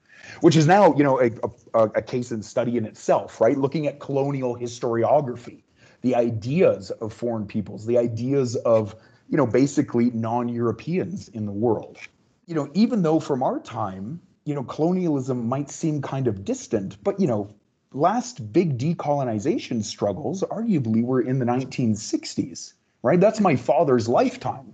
which 0.42 0.56
is 0.56 0.68
now 0.68 0.96
you 0.96 1.04
know 1.04 1.22
a, 1.22 1.32
a, 1.74 1.84
a 1.96 2.02
case 2.02 2.32
in 2.32 2.42
study 2.42 2.78
in 2.78 2.86
itself, 2.86 3.40
right? 3.40 3.58
Looking 3.58 3.88
at 3.88 4.00
colonial 4.00 4.56
historiography, 4.56 5.62
the 6.02 6.16
ideas 6.16 6.92
of 6.92 7.14
foreign 7.14 7.46
peoples, 7.46 7.86
the 7.86 7.98
ideas 7.98 8.56
of 8.58 8.96
you 9.30 9.38
know 9.38 9.48
basically 9.48 10.10
non-Europeans 10.12 11.30
in 11.30 11.46
the 11.46 11.52
world. 11.52 11.98
You 12.46 12.56
know, 12.56 12.70
even 12.74 13.02
though 13.04 13.20
from 13.20 13.42
our 13.42 13.60
time, 13.60 14.22
you 14.46 14.54
know, 14.54 14.64
colonialism 14.64 15.48
might 15.48 15.70
seem 15.70 16.02
kind 16.02 16.28
of 16.28 16.44
distant, 16.44 17.02
but 17.04 17.20
you 17.20 17.28
know, 17.28 17.54
last 17.94 18.52
big 18.52 18.78
decolonization 18.78 19.84
struggles 19.84 20.44
arguably 20.44 21.04
were 21.04 21.22
in 21.22 21.40
the 21.40 21.46
1960s, 21.46 22.74
right? 23.02 23.20
That's 23.20 23.40
my 23.40 23.56
father's 23.56 24.10
lifetime, 24.10 24.74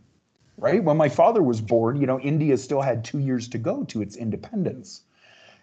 right? 0.57 0.83
When 0.83 0.97
my 0.97 1.09
father 1.09 1.43
was 1.43 1.61
born, 1.61 2.01
you 2.01 2.07
know, 2.07 2.19
India 2.19 2.57
still 2.57 2.81
had 2.81 3.03
two 3.03 3.19
years 3.19 3.47
to 3.49 3.57
go 3.57 3.83
to 3.83 4.01
its 4.01 4.15
independence 4.15 5.03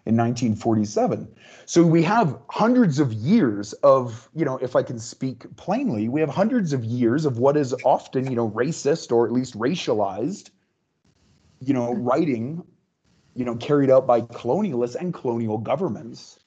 in 0.05 0.15
1947. 0.15 1.27
So 1.65 1.85
we 1.85 2.03
have 2.03 2.39
hundreds 2.49 2.99
of 2.99 3.11
years 3.11 3.73
of, 3.73 4.29
you 4.33 4.45
know, 4.45 4.57
if 4.59 4.77
I 4.77 4.83
can 4.83 4.99
speak 4.99 5.43
plainly, 5.57 6.07
we 6.07 6.21
have 6.21 6.29
hundreds 6.29 6.71
of 6.71 6.85
years 6.85 7.25
of 7.25 7.39
what 7.39 7.57
is 7.57 7.75
often, 7.83 8.29
you 8.29 8.37
know, 8.37 8.49
racist 8.51 9.11
or 9.11 9.25
at 9.25 9.33
least 9.33 9.59
racialized, 9.59 10.51
you 11.59 11.73
know, 11.73 11.93
writing, 11.93 12.63
you 13.35 13.45
know, 13.45 13.55
carried 13.55 13.89
out 13.89 14.07
by 14.07 14.21
colonialists 14.21 14.95
and 14.95 15.13
colonial 15.13 15.57
governments 15.57 16.39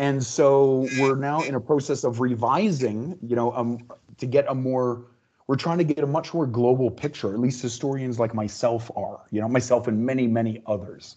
and 0.00 0.24
so 0.24 0.88
we're 0.98 1.14
now 1.14 1.42
in 1.42 1.54
a 1.54 1.60
process 1.60 2.04
of 2.04 2.20
revising, 2.20 3.18
you 3.20 3.36
know, 3.36 3.52
um, 3.52 3.86
to 4.16 4.24
get 4.24 4.46
a 4.48 4.54
more 4.54 5.04
we're 5.46 5.56
trying 5.56 5.76
to 5.76 5.84
get 5.84 5.98
a 5.98 6.06
much 6.06 6.32
more 6.32 6.46
global 6.46 6.90
picture, 6.90 7.34
at 7.34 7.38
least 7.38 7.60
historians 7.60 8.18
like 8.18 8.32
myself 8.32 8.90
are, 8.96 9.20
you 9.30 9.42
know, 9.42 9.48
myself 9.48 9.88
and 9.88 10.06
many, 10.06 10.26
many 10.26 10.62
others. 10.66 11.16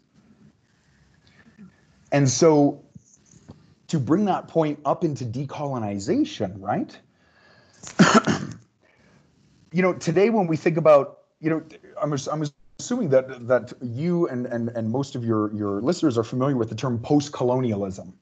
And 2.12 2.28
so 2.28 2.84
to 3.88 4.00
bring 4.00 4.26
that 4.26 4.50
point 4.50 4.80
up 4.84 5.06
into 5.06 5.24
decolonization, 5.24 6.56
right? 6.60 6.98
you 9.72 9.82
know, 9.82 9.94
today 9.94 10.30
when 10.30 10.46
we 10.46 10.58
think 10.58 10.76
about, 10.76 11.20
you 11.40 11.50
know, 11.50 11.64
I'm, 12.02 12.12
I'm 12.12 12.44
assuming 12.80 13.10
that 13.10 13.48
that 13.48 13.74
you 13.82 14.28
and, 14.28 14.46
and, 14.48 14.70
and 14.70 14.90
most 14.90 15.16
of 15.16 15.24
your, 15.24 15.54
your 15.54 15.82
listeners 15.82 16.18
are 16.18 16.24
familiar 16.24 16.58
with 16.58 16.70
the 16.70 16.76
term 16.76 17.00
post-colonialism, 17.00 18.14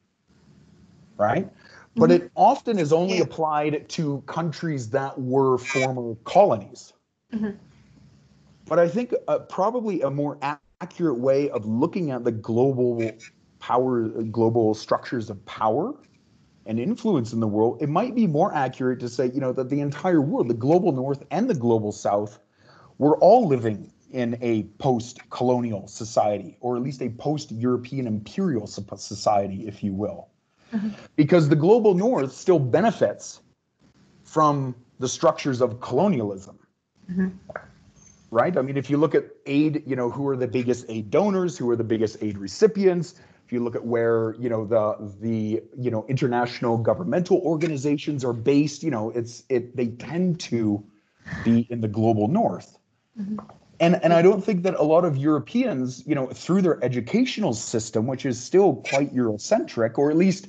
right? 1.18 1.50
but 1.96 2.10
mm-hmm. 2.10 2.26
it 2.26 2.32
often 2.36 2.80
is 2.80 2.94
only 2.94 3.18
yeah. 3.18 3.24
applied 3.24 3.88
to 3.90 4.24
countries 4.26 4.90
that 4.90 5.20
were 5.20 5.58
former 5.58 6.16
colonies. 6.24 6.94
Mm-hmm. 7.34 7.52
But 8.66 8.80
I 8.80 8.88
think 8.88 9.14
uh, 9.28 9.40
probably 9.40 10.02
a 10.02 10.10
more 10.10 10.38
accurate 10.82 11.18
way 11.18 11.50
of 11.50 11.66
looking 11.66 12.12
at 12.12 12.24
the 12.24 12.32
global 12.32 13.12
power, 13.60 14.08
global 14.08 14.74
structures 14.74 15.30
of 15.30 15.46
power 15.46 15.94
and 16.66 16.80
influence 16.80 17.34
in 17.34 17.42
the 17.42 17.48
world, 17.48 17.82
it 17.82 17.90
might 17.90 18.16
be 18.16 18.28
more 18.28 18.54
accurate 18.54 19.00
to 19.02 19.10
say, 19.10 19.30
you 19.34 19.42
know, 19.42 19.52
that 19.52 19.70
the 19.70 19.82
entire 19.82 20.22
world, 20.22 20.48
the 20.48 20.54
global 20.54 20.94
north 20.94 21.24
and 21.32 21.50
the 21.50 21.56
global 21.56 21.92
south, 21.92 22.40
were 22.98 23.18
all 23.18 23.48
living 23.48 23.91
in 24.12 24.38
a 24.42 24.64
post-colonial 24.80 25.88
society, 25.88 26.58
or 26.62 26.76
at 26.76 26.82
least 26.82 27.02
a 27.02 27.10
post-European 27.10 28.08
imperial 28.08 28.68
society, 28.68 29.68
if 29.68 29.84
you 29.84 29.94
will. 29.94 30.28
Mm-hmm. 30.74 30.90
Because 31.16 31.50
the 31.50 31.56
global 31.56 31.94
north 31.94 32.32
still 32.32 32.60
benefits 32.60 33.42
from 34.24 34.76
the 35.00 35.08
structures 35.08 35.62
of 35.62 35.82
colonialism. 35.82 36.58
Mm-hmm. 37.12 37.30
Right? 38.30 38.58
I 38.58 38.62
mean, 38.62 38.78
if 38.78 38.90
you 38.90 38.98
look 38.98 39.14
at 39.14 39.26
aid, 39.46 39.84
you 39.86 39.96
know, 39.98 40.10
who 40.10 40.28
are 40.30 40.38
the 40.38 40.48
biggest 40.48 40.86
aid 40.88 41.10
donors, 41.10 41.58
who 41.58 41.70
are 41.70 41.76
the 41.76 41.84
biggest 41.84 42.18
aid 42.22 42.38
recipients, 42.38 43.16
if 43.46 43.52
you 43.52 43.62
look 43.62 43.76
at 43.76 43.86
where, 43.86 44.36
you 44.40 44.48
know, 44.48 44.64
the 44.64 45.12
the, 45.20 45.62
you 45.78 45.92
know, 45.92 46.06
international 46.08 46.78
governmental 46.78 47.40
organizations 47.40 48.24
are 48.24 48.32
based, 48.32 48.84
you 48.84 48.92
know, 48.92 49.10
it's 49.10 49.44
it 49.50 49.76
they 49.76 49.88
tend 49.88 50.40
to 50.42 50.82
be 51.44 51.68
in 51.70 51.82
the 51.82 51.90
global 51.90 52.30
north. 52.30 52.78
Mm-hmm. 53.20 53.40
And, 53.82 54.00
and 54.04 54.14
I 54.14 54.22
don't 54.22 54.46
think 54.46 54.62
that 54.62 54.76
a 54.76 54.84
lot 54.84 55.06
of 55.06 55.18
Europeans, 55.18 56.04
you 56.06 56.14
know, 56.14 56.28
through 56.28 56.62
their 56.62 56.82
educational 56.84 57.52
system, 57.52 58.06
which 58.06 58.28
is 58.28 58.42
still 58.42 58.76
quite 58.76 59.14
Eurocentric, 59.14 59.98
or 59.98 60.12
at 60.12 60.18
least 60.18 60.48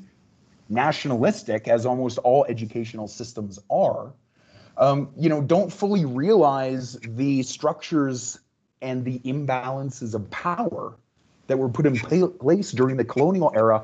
nationalistic, 0.68 1.66
as 1.66 1.86
almost 1.86 2.18
all 2.18 2.44
educational 2.50 3.08
systems 3.08 3.58
are, 3.70 4.12
um, 4.76 5.10
you 5.16 5.30
know, 5.30 5.40
don't 5.40 5.72
fully 5.72 6.04
realize 6.04 6.98
the 7.02 7.42
structures 7.42 8.38
and 8.82 9.02
the 9.02 9.18
imbalances 9.20 10.14
of 10.14 10.30
power 10.30 10.94
that 11.46 11.56
were 11.56 11.70
put 11.70 11.86
in 11.86 11.98
place 11.98 12.70
during 12.70 12.98
the 12.98 13.04
colonial 13.04 13.50
era 13.54 13.80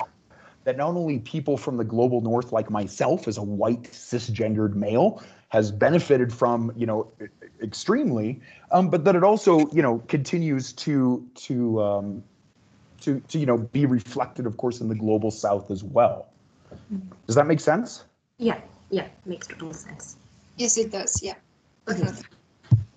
that 0.64 0.76
not 0.76 0.94
only 0.94 1.20
people 1.20 1.56
from 1.56 1.78
the 1.78 1.84
global 1.84 2.20
north 2.20 2.52
like 2.52 2.68
myself 2.68 3.26
as 3.26 3.38
a 3.38 3.42
white 3.42 3.84
cisgendered 3.84 4.74
male 4.74 5.22
has 5.48 5.72
benefited 5.72 6.30
from 6.30 6.70
you 6.76 6.84
know 6.84 7.10
extremely 7.62 8.40
um, 8.70 8.88
but 8.88 9.04
that 9.04 9.16
it 9.16 9.24
also 9.24 9.68
you 9.70 9.82
know 9.82 9.98
continues 10.08 10.72
to 10.72 11.26
to 11.34 11.82
um, 11.82 12.22
to 13.00 13.20
to 13.28 13.38
you 13.38 13.46
know 13.46 13.58
be 13.58 13.86
reflected 13.86 14.46
of 14.46 14.56
course 14.56 14.80
in 14.80 14.88
the 14.88 14.94
global 14.94 15.30
south 15.30 15.70
as 15.70 15.82
well 15.82 16.28
does 17.26 17.34
that 17.34 17.46
make 17.46 17.60
sense? 17.60 18.04
Yeah, 18.38 18.60
yeah, 18.90 19.08
makes 19.26 19.46
total 19.46 19.72
sense. 19.72 20.16
Yes, 20.56 20.78
it 20.78 20.90
does. 20.90 21.22
Yeah. 21.22 21.35
Okay. 21.88 22.09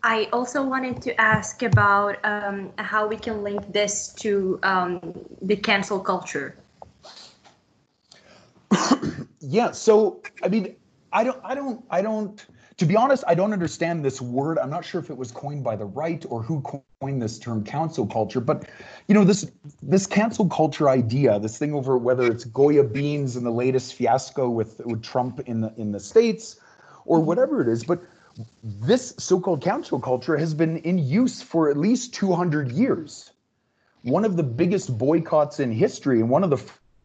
I 0.04 0.28
also 0.34 0.64
wanted 0.64 1.02
to 1.04 1.22
ask 1.22 1.62
about 1.62 2.18
um, 2.26 2.72
how 2.78 3.08
we 3.08 3.18
can 3.18 3.44
link 3.44 3.72
this 3.72 4.14
to 4.14 4.60
um, 4.64 5.14
the 5.42 5.56
cancel 5.56 6.00
culture. 6.00 6.58
yeah. 9.40 9.72
So, 9.72 10.22
I 10.44 10.48
mean, 10.48 10.76
I 11.14 11.24
don't, 11.24 11.40
I 11.44 11.54
don't, 11.54 11.84
I 11.92 12.02
don't 12.02 12.46
to 12.82 12.88
be 12.88 12.96
honest, 12.96 13.24
I 13.28 13.36
don't 13.36 13.54
understand 13.54 14.04
this 14.04 14.20
word. 14.20 14.58
I'm 14.58 14.72
not 14.72 14.84
sure 14.84 15.00
if 15.00 15.12
it 15.12 15.16
was 15.16 15.32
coined 15.32 15.64
by 15.64 15.76
the 15.76 15.86
right 15.86 16.26
or 16.30 16.42
who 16.42 16.64
coined 17.00 17.22
this 17.22 17.38
term 17.38 17.64
cancel 17.64 18.08
culture, 18.08 18.42
but 18.42 18.68
you 19.08 19.14
know, 19.14 19.24
this 19.24 19.52
this 19.84 20.08
cancel 20.08 20.50
culture 20.50 20.90
idea, 20.90 21.38
this 21.40 21.60
thing 21.60 21.76
over 21.76 21.96
whether 21.96 22.26
it's 22.26 22.44
Goya 22.44 22.84
beans 22.84 23.36
and 23.36 23.46
the 23.46 23.52
latest 23.52 23.94
fiasco 23.94 24.50
with, 24.50 24.82
with 24.84 25.04
Trump 25.04 25.42
in 25.42 25.62
the 25.62 25.72
in 25.78 25.92
the 25.92 26.00
States 26.00 26.60
or 27.06 27.20
mm-hmm. 27.20 27.28
whatever 27.28 27.62
it 27.62 27.68
is, 27.68 27.84
but 27.84 28.02
this 28.64 29.14
so-called 29.20 29.62
cancel 29.62 30.00
culture 30.00 30.36
has 30.36 30.56
been 30.56 30.78
in 30.78 30.98
use 30.98 31.40
for 31.40 31.70
at 31.70 31.78
least 31.78 32.16
200 32.16 32.72
years. 32.72 33.32
One 34.02 34.26
of 34.26 34.38
the 34.38 34.44
biggest 34.44 34.98
boycotts 34.98 35.60
in 35.60 35.72
history 35.72 36.20
and 36.20 36.32
one 36.32 36.44
of 36.44 36.50
the 36.50 36.64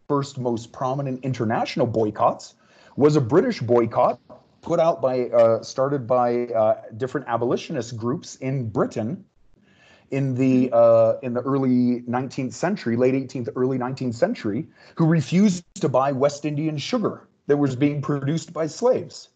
first 0.09 0.39
most 0.39 0.73
prominent 0.73 1.23
international 1.23 1.87
boycotts 1.87 2.55
was 2.97 3.17
a 3.17 3.21
British 3.21 3.61
boycott 3.61 4.19
put 4.67 4.81
out 4.81 5.01
by, 5.01 5.29
uh, 5.29 5.63
started 5.63 6.07
by 6.07 6.47
uh, 6.47 6.83
different 6.97 7.29
abolitionist 7.29 7.97
groups 7.97 8.35
in 8.37 8.69
Britain 8.69 9.25
in 10.11 10.35
the 10.35 10.71
uh, 10.73 11.15
in 11.23 11.35
the 11.35 11.41
early 11.41 12.03
19th 12.03 12.53
century, 12.53 12.97
late 12.97 13.15
18th, 13.15 13.49
early 13.57 13.79
19th 13.79 14.15
century, 14.15 14.67
who 14.97 15.07
refused 15.07 15.65
to 15.77 15.89
buy 15.89 16.13
West 16.13 16.45
Indian 16.45 16.77
sugar 16.79 17.29
that 17.47 17.57
was 17.57 17.77
being 17.77 18.03
produced 18.03 18.53
by 18.53 18.67
slaves. 18.67 19.29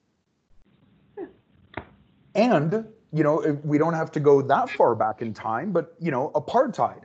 And 2.35 2.87
you 3.13 3.25
know, 3.25 3.59
we 3.65 3.79
don't 3.79 3.95
have 3.95 4.13
to 4.13 4.21
go 4.21 4.43
that 4.43 4.71
far 4.71 4.95
back 4.95 5.23
in 5.23 5.35
time, 5.35 5.73
but 5.73 5.95
you 6.01 6.11
know, 6.11 6.31
apartheid. 6.35 7.03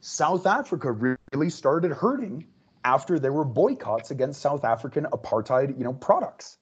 South 0.00 0.46
Africa 0.46 0.92
really 0.92 1.50
started 1.50 1.92
hurting 1.92 2.46
after 2.84 3.18
there 3.18 3.32
were 3.32 3.44
boycotts 3.44 4.10
against 4.10 4.40
South 4.40 4.64
African 4.64 5.06
apartheid, 5.12 5.76
you 5.78 5.84
know, 5.84 5.94
products. 5.94 6.58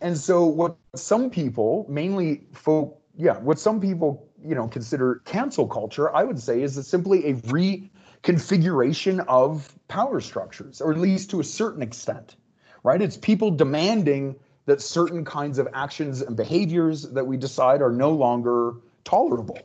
And 0.00 0.16
so 0.16 0.44
what 0.44 0.76
some 0.94 1.30
people, 1.30 1.86
mainly 1.88 2.46
folk, 2.52 3.00
yeah, 3.16 3.38
what 3.38 3.58
some 3.58 3.80
people, 3.80 4.28
you 4.44 4.54
know, 4.54 4.68
consider 4.68 5.22
cancel 5.24 5.66
culture, 5.66 6.14
I 6.14 6.22
would 6.24 6.40
say 6.40 6.62
is 6.62 6.86
simply 6.86 7.26
a 7.26 7.34
reconfiguration 7.34 9.24
of 9.26 9.74
power 9.88 10.20
structures, 10.20 10.80
or 10.80 10.92
at 10.92 10.98
least 10.98 11.30
to 11.30 11.40
a 11.40 11.44
certain 11.44 11.82
extent, 11.82 12.36
right? 12.84 13.02
It's 13.02 13.16
people 13.16 13.50
demanding 13.50 14.36
that 14.66 14.80
certain 14.80 15.24
kinds 15.24 15.58
of 15.58 15.66
actions 15.72 16.20
and 16.20 16.36
behaviors 16.36 17.02
that 17.02 17.26
we 17.26 17.36
decide 17.36 17.82
are 17.82 17.90
no 17.90 18.10
longer 18.10 18.74
tolerable. 19.02 19.58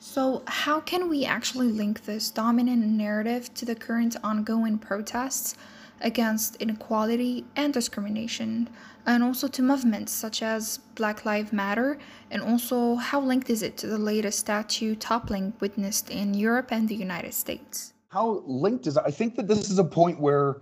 So, 0.00 0.42
how 0.46 0.80
can 0.80 1.08
we 1.08 1.24
actually 1.24 1.68
link 1.68 2.04
this 2.04 2.30
dominant 2.30 2.84
narrative 2.84 3.54
to 3.54 3.64
the 3.64 3.74
current 3.74 4.16
ongoing 4.22 4.78
protests 4.78 5.56
against 6.00 6.56
inequality 6.56 7.44
and 7.56 7.72
discrimination, 7.72 8.68
and 9.06 9.22
also 9.22 9.48
to 9.48 9.62
movements 9.62 10.12
such 10.12 10.42
as 10.42 10.78
Black 10.94 11.24
Lives 11.24 11.52
Matter, 11.52 11.98
and 12.30 12.42
also 12.42 12.96
how 12.96 13.20
linked 13.20 13.50
is 13.50 13.62
it 13.62 13.76
to 13.78 13.86
the 13.86 13.98
latest 13.98 14.38
statue 14.38 14.94
toppling 14.94 15.52
witnessed 15.60 16.10
in 16.10 16.34
Europe 16.34 16.68
and 16.70 16.88
the 16.88 16.94
United 16.94 17.34
States? 17.34 17.92
How 18.08 18.42
linked 18.46 18.86
is 18.86 18.96
it? 18.96 19.02
I 19.04 19.10
think 19.10 19.34
that 19.36 19.48
this 19.48 19.70
is 19.70 19.78
a 19.78 19.84
point 19.84 20.20
where, 20.20 20.58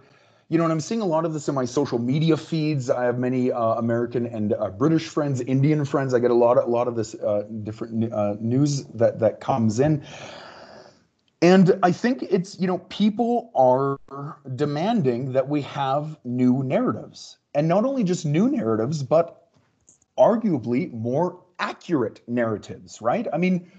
you 0.49 0.59
know, 0.59 0.65
and 0.65 0.73
I'm 0.73 0.81
seeing 0.81 1.03
a 1.03 1.07
lot 1.07 1.25
of 1.25 1.33
this 1.33 1.49
in 1.49 1.55
my 1.55 1.65
social 1.65 1.99
media 1.99 2.37
feeds. 2.37 2.91
I 2.91 3.05
have 3.05 3.19
many 3.19 3.53
uh, 3.53 3.75
American 3.75 4.27
and 4.27 4.55
uh, 4.55 4.71
British 4.71 5.09
friends, 5.09 5.41
Indian 5.43 5.85
friends. 5.85 6.15
I 6.15 6.19
get 6.19 6.31
a 6.31 6.35
lot 6.35 6.59
of 6.59 6.65
a 6.65 6.71
lot 6.71 6.89
of 6.89 6.97
this 6.97 7.15
uh, 7.15 7.45
different 7.63 8.13
uh, 8.13 8.37
news 8.41 8.85
that 8.87 9.19
that 9.19 9.41
comes 9.41 9.81
in. 9.81 10.03
And 11.43 11.77
I 11.83 11.91
think 11.91 12.23
it's, 12.23 12.59
you 12.61 12.69
know, 12.69 12.79
people 12.79 13.51
are 13.57 13.99
demanding 14.55 15.33
that 15.33 15.49
we 15.49 15.61
have 15.63 16.17
new 16.25 16.63
narratives. 16.63 17.37
And 17.55 17.67
not 17.67 17.85
only 17.85 18.05
just 18.05 18.25
new 18.25 18.49
narratives, 18.49 19.03
but 19.03 19.49
arguably 20.17 20.93
more 20.93 21.43
accurate 21.59 22.21
narratives, 22.29 23.03
right? 23.03 23.27
I 23.33 23.39
mean, 23.39 23.73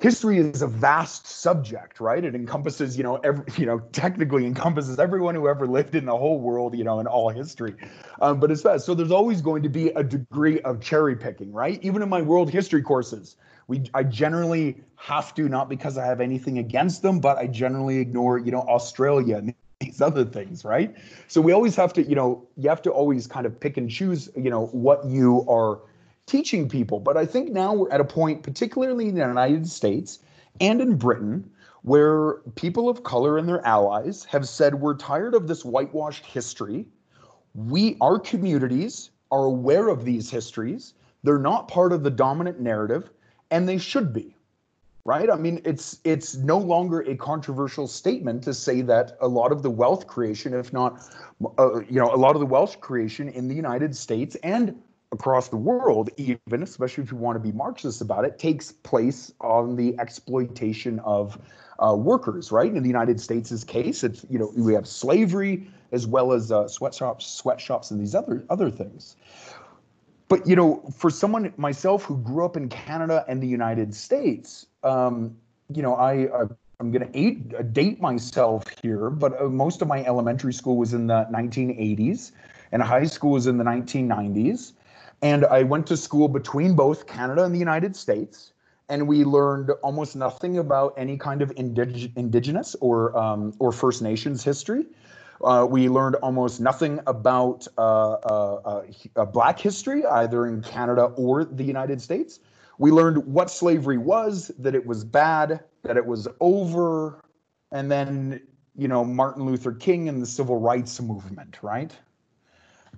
history 0.00 0.38
is 0.38 0.62
a 0.62 0.66
vast 0.66 1.28
subject, 1.28 2.00
right? 2.00 2.24
It 2.24 2.34
encompasses, 2.34 2.96
you 2.96 3.04
know, 3.04 3.16
every, 3.16 3.44
you 3.56 3.66
know, 3.66 3.78
technically 3.92 4.44
encompasses 4.44 4.98
everyone 4.98 5.36
who 5.36 5.46
ever 5.46 5.68
lived 5.68 5.94
in 5.94 6.06
the 6.06 6.16
whole 6.16 6.40
world, 6.40 6.76
you 6.76 6.82
know, 6.82 6.98
in 6.98 7.06
all 7.06 7.28
history. 7.28 7.74
Um, 8.20 8.40
but 8.40 8.50
it's 8.50 8.62
fast. 8.62 8.84
So 8.84 8.94
there's 8.94 9.12
always 9.12 9.42
going 9.42 9.62
to 9.62 9.68
be 9.68 9.90
a 9.90 10.02
degree 10.02 10.60
of 10.62 10.80
cherry 10.80 11.14
picking, 11.14 11.52
right? 11.52 11.78
Even 11.84 12.02
in 12.02 12.08
my 12.08 12.22
world 12.22 12.50
history 12.50 12.82
courses, 12.82 13.36
we 13.70 13.84
I 13.94 14.02
generally 14.02 14.76
have 14.96 15.32
to 15.36 15.48
not 15.48 15.68
because 15.68 15.96
I 15.96 16.04
have 16.04 16.20
anything 16.20 16.58
against 16.58 17.02
them, 17.02 17.20
but 17.20 17.38
I 17.38 17.46
generally 17.46 17.98
ignore 17.98 18.36
you 18.38 18.50
know 18.50 18.62
Australia 18.62 19.36
and 19.36 19.54
these 19.80 20.02
other 20.02 20.24
things, 20.24 20.64
right? 20.64 20.94
So 21.28 21.40
we 21.40 21.52
always 21.52 21.76
have 21.76 21.92
to 21.94 22.02
you 22.02 22.16
know 22.16 22.46
you 22.56 22.68
have 22.68 22.82
to 22.82 22.90
always 22.90 23.26
kind 23.28 23.46
of 23.46 23.58
pick 23.58 23.76
and 23.76 23.88
choose 23.88 24.28
you 24.36 24.50
know 24.50 24.66
what 24.66 25.06
you 25.06 25.46
are 25.48 25.80
teaching 26.26 26.68
people. 26.68 26.98
But 26.98 27.16
I 27.16 27.24
think 27.24 27.52
now 27.52 27.72
we're 27.72 27.90
at 27.90 28.00
a 28.00 28.04
point, 28.04 28.42
particularly 28.42 29.08
in 29.08 29.14
the 29.14 29.20
United 29.20 29.68
States 29.68 30.18
and 30.60 30.80
in 30.80 30.96
Britain, 30.96 31.48
where 31.82 32.34
people 32.56 32.88
of 32.88 33.04
color 33.04 33.38
and 33.38 33.48
their 33.48 33.64
allies 33.64 34.24
have 34.24 34.48
said 34.48 34.74
we're 34.74 34.96
tired 34.96 35.34
of 35.34 35.46
this 35.46 35.64
whitewashed 35.64 36.26
history. 36.26 36.86
We, 37.54 37.96
our 38.00 38.18
communities, 38.18 39.10
are 39.30 39.44
aware 39.44 39.88
of 39.88 40.04
these 40.04 40.28
histories. 40.28 40.94
They're 41.22 41.38
not 41.38 41.68
part 41.68 41.92
of 41.92 42.02
the 42.02 42.10
dominant 42.10 42.60
narrative, 42.60 43.10
and 43.50 43.68
they 43.68 43.78
should 43.78 44.12
be. 44.12 44.34
Right? 45.06 45.30
I 45.30 45.36
mean, 45.36 45.62
it's 45.64 45.98
it's 46.04 46.36
no 46.36 46.58
longer 46.58 47.00
a 47.00 47.16
controversial 47.16 47.88
statement 47.88 48.44
to 48.44 48.52
say 48.52 48.82
that 48.82 49.16
a 49.20 49.26
lot 49.26 49.50
of 49.50 49.62
the 49.62 49.70
wealth 49.70 50.06
creation, 50.06 50.52
if 50.52 50.72
not, 50.74 51.02
uh, 51.58 51.80
you 51.80 51.98
know, 51.98 52.14
a 52.14 52.16
lot 52.16 52.36
of 52.36 52.40
the 52.40 52.46
wealth 52.46 52.80
creation 52.80 53.30
in 53.30 53.48
the 53.48 53.54
United 53.54 53.96
States 53.96 54.36
and 54.42 54.80
across 55.10 55.48
the 55.48 55.56
world, 55.56 56.10
even 56.18 56.62
especially 56.62 57.02
if 57.02 57.10
you 57.10 57.16
want 57.16 57.34
to 57.34 57.40
be 57.40 57.50
Marxist 57.50 58.02
about 58.02 58.26
it, 58.26 58.38
takes 58.38 58.72
place 58.72 59.32
on 59.40 59.74
the 59.74 59.98
exploitation 59.98 61.00
of 61.00 61.38
uh, 61.78 61.94
workers. 61.96 62.52
Right? 62.52 62.72
In 62.72 62.82
the 62.82 62.88
United 62.88 63.18
States' 63.18 63.64
case, 63.64 64.04
it's 64.04 64.26
you 64.28 64.38
know 64.38 64.52
we 64.54 64.74
have 64.74 64.86
slavery 64.86 65.66
as 65.92 66.06
well 66.06 66.32
as 66.32 66.52
uh, 66.52 66.68
sweatshops, 66.68 67.26
sweatshops, 67.26 67.90
and 67.90 67.98
these 67.98 68.14
other 68.14 68.44
other 68.50 68.70
things. 68.70 69.16
But 70.30 70.46
you 70.46 70.54
know, 70.54 70.80
for 70.96 71.10
someone 71.10 71.52
myself 71.56 72.04
who 72.04 72.16
grew 72.18 72.44
up 72.44 72.56
in 72.56 72.68
Canada 72.68 73.24
and 73.26 73.42
the 73.42 73.48
United 73.48 73.92
States, 73.92 74.66
um, 74.84 75.36
you 75.74 75.82
know, 75.82 75.96
I, 75.96 76.28
I 76.32 76.44
I'm 76.78 76.90
going 76.92 77.12
to 77.12 77.62
date 77.64 78.00
myself 78.00 78.64
here, 78.80 79.10
but 79.10 79.38
uh, 79.38 79.48
most 79.48 79.82
of 79.82 79.88
my 79.88 80.02
elementary 80.04 80.54
school 80.54 80.78
was 80.78 80.94
in 80.94 81.08
the 81.08 81.26
1980s, 81.30 82.30
and 82.72 82.80
high 82.80 83.04
school 83.04 83.32
was 83.32 83.46
in 83.48 83.58
the 83.58 83.64
1990s. 83.64 84.72
And 85.20 85.44
I 85.44 85.64
went 85.64 85.86
to 85.88 85.96
school 85.96 86.26
between 86.28 86.74
both 86.74 87.06
Canada 87.06 87.44
and 87.44 87.54
the 87.54 87.58
United 87.58 87.94
States, 87.94 88.52
and 88.88 89.06
we 89.06 89.24
learned 89.24 89.72
almost 89.82 90.16
nothing 90.16 90.58
about 90.58 90.94
any 90.96 91.18
kind 91.18 91.42
of 91.42 91.54
indig- 91.56 92.12
indigenous 92.16 92.74
or 92.80 93.18
um, 93.18 93.52
or 93.58 93.72
First 93.72 94.00
Nations 94.00 94.44
history. 94.44 94.86
Uh, 95.42 95.66
we 95.68 95.88
learned 95.88 96.16
almost 96.16 96.60
nothing 96.60 97.00
about 97.06 97.66
uh, 97.78 98.12
uh, 98.12 98.82
uh, 99.16 99.24
Black 99.24 99.58
history, 99.58 100.04
either 100.04 100.46
in 100.46 100.62
Canada 100.62 101.04
or 101.16 101.44
the 101.44 101.64
United 101.64 102.00
States. 102.00 102.40
We 102.78 102.90
learned 102.90 103.18
what 103.26 103.50
slavery 103.50 103.98
was, 103.98 104.50
that 104.58 104.74
it 104.74 104.84
was 104.84 105.04
bad, 105.04 105.60
that 105.82 105.96
it 105.96 106.04
was 106.04 106.28
over, 106.40 107.22
and 107.72 107.90
then, 107.90 108.40
you 108.76 108.88
know, 108.88 109.04
Martin 109.04 109.44
Luther 109.44 109.72
King 109.72 110.08
and 110.08 110.22
the 110.22 110.26
civil 110.26 110.58
rights 110.58 111.00
movement, 111.00 111.58
right? 111.62 111.92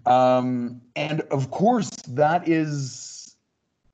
Um, 0.07 0.81
and 0.97 1.21
of 1.23 1.51
course, 1.51 1.91
that 2.09 2.49
is, 2.49 3.37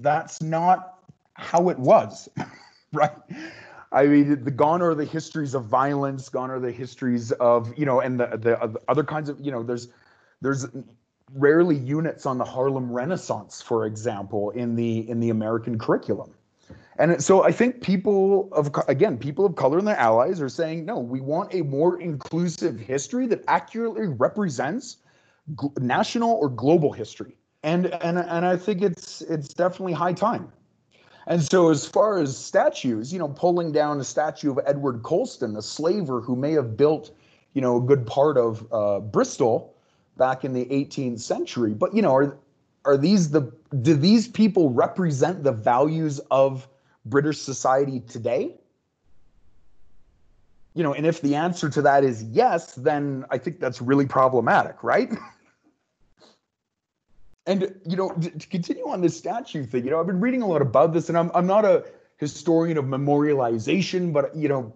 that's 0.01 0.41
not 0.41 0.99
how 1.35 1.69
it 1.69 1.79
was, 1.79 2.29
right? 2.93 3.13
I 3.93 4.07
mean, 4.07 4.45
the 4.45 4.51
gone 4.51 4.83
are 4.83 4.95
the 4.95 5.05
histories 5.05 5.55
of 5.55 5.65
violence, 5.65 6.29
gone 6.29 6.51
are 6.51 6.61
the 6.61 6.73
histories 6.73 7.33
of 7.33 7.77
you 7.79 7.87
know, 7.87 8.01
and 8.01 8.21
the 8.21 8.29
uh, 8.29 8.37
the 8.37 8.81
other 8.89 9.05
kinds 9.05 9.29
of 9.29 9.41
you 9.41 9.51
know, 9.51 9.63
there's 9.63 9.89
there's 10.43 10.67
rarely 11.35 11.77
units 11.77 12.27
on 12.27 12.39
the 12.39 12.45
Harlem 12.45 12.91
Renaissance, 12.93 13.63
for 13.63 13.87
example, 13.87 14.51
in 14.51 14.75
the 14.75 15.09
in 15.09 15.21
the 15.21 15.31
American 15.31 15.79
curriculum. 15.79 16.35
And 16.99 17.23
so 17.23 17.45
I 17.45 17.53
think 17.53 17.81
people 17.81 18.49
of 18.53 18.71
again, 18.89 19.17
people 19.19 19.47
of 19.47 19.55
color 19.55 19.79
and 19.79 19.87
their 19.87 19.97
allies 19.97 20.41
are 20.41 20.49
saying, 20.49 20.85
no, 20.85 20.99
we 20.99 21.21
want 21.21 21.55
a 21.55 21.63
more 21.63 22.01
inclusive 22.01 22.79
history 22.79 23.27
that 23.29 23.45
accurately 23.47 24.09
represents 24.09 24.99
national 25.81 26.31
or 26.33 26.49
global 26.49 26.93
history. 26.93 27.37
And 27.63 27.87
and 27.87 28.19
and 28.19 28.45
I 28.45 28.57
think 28.57 28.83
it's 28.83 29.23
it's 29.23 29.49
definitely 29.49 29.93
high 29.93 30.13
time. 30.13 30.53
And 31.29 31.43
so, 31.43 31.69
as 31.69 31.85
far 31.85 32.19
as 32.19 32.35
statues, 32.35 33.13
you 33.13 33.19
know, 33.19 33.29
pulling 33.29 33.71
down 33.71 34.01
a 34.01 34.05
statue 34.05 34.51
of 34.51 34.59
Edward 34.67 35.03
Colston, 35.03 35.57
a 35.57 35.63
slaver 35.63 36.23
who 36.23 36.35
may 36.35 36.53
have 36.53 36.75
built, 36.75 37.15
you 37.53 37.61
know, 37.61 37.77
a 37.77 37.81
good 37.83 38.07
part 38.07 38.39
of 38.39 38.67
uh, 38.73 39.01
Bristol 39.01 39.77
back 40.17 40.43
in 40.43 40.55
the 40.55 40.65
18th 40.65 41.21
century. 41.21 41.75
But 41.75 41.95
you 41.95 42.01
know, 42.01 42.15
are 42.15 42.39
are 42.87 42.97
these 42.97 43.31
the 43.31 43.53
do 43.83 43.95
these 43.95 44.27
people 44.27 44.71
represent 44.71 45.45
the 45.45 45.53
values 45.53 46.19
of 46.31 46.67
British 47.05 47.39
society 47.39 48.01
today? 48.01 48.57
You 50.73 50.83
know, 50.83 50.95
and 50.95 51.05
if 51.05 51.21
the 51.21 51.35
answer 51.35 51.69
to 51.69 51.83
that 51.83 52.05
is 52.05 52.23
yes, 52.23 52.75
then 52.75 53.27
I 53.31 53.37
think 53.37 53.61
that's 53.61 53.83
really 53.83 54.07
problematic, 54.07 54.83
right? 54.83 55.13
And 57.49 57.75
you 57.87 57.97
know, 57.97 58.11
to 58.11 58.47
continue 58.49 58.87
on 58.89 59.01
this 59.01 59.17
statue 59.17 59.65
thing, 59.65 59.83
you 59.83 59.91
know, 59.91 59.99
I've 59.99 60.07
been 60.07 60.21
reading 60.21 60.43
a 60.43 60.47
lot 60.47 60.61
about 60.61 60.93
this, 60.93 61.09
and 61.09 61.17
I'm 61.17 61.31
I'm 61.35 61.47
not 61.47 61.65
a 61.65 61.87
historian 62.19 62.77
of 62.77 62.85
memorialization, 62.85 64.13
but 64.13 64.37
you 64.37 64.51
know, 64.51 64.75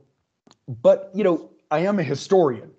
but 0.67 1.11
you 1.15 1.23
know, 1.23 1.51
I 1.71 1.81
am 1.81 1.99
a 1.99 2.03
historian, 2.03 2.71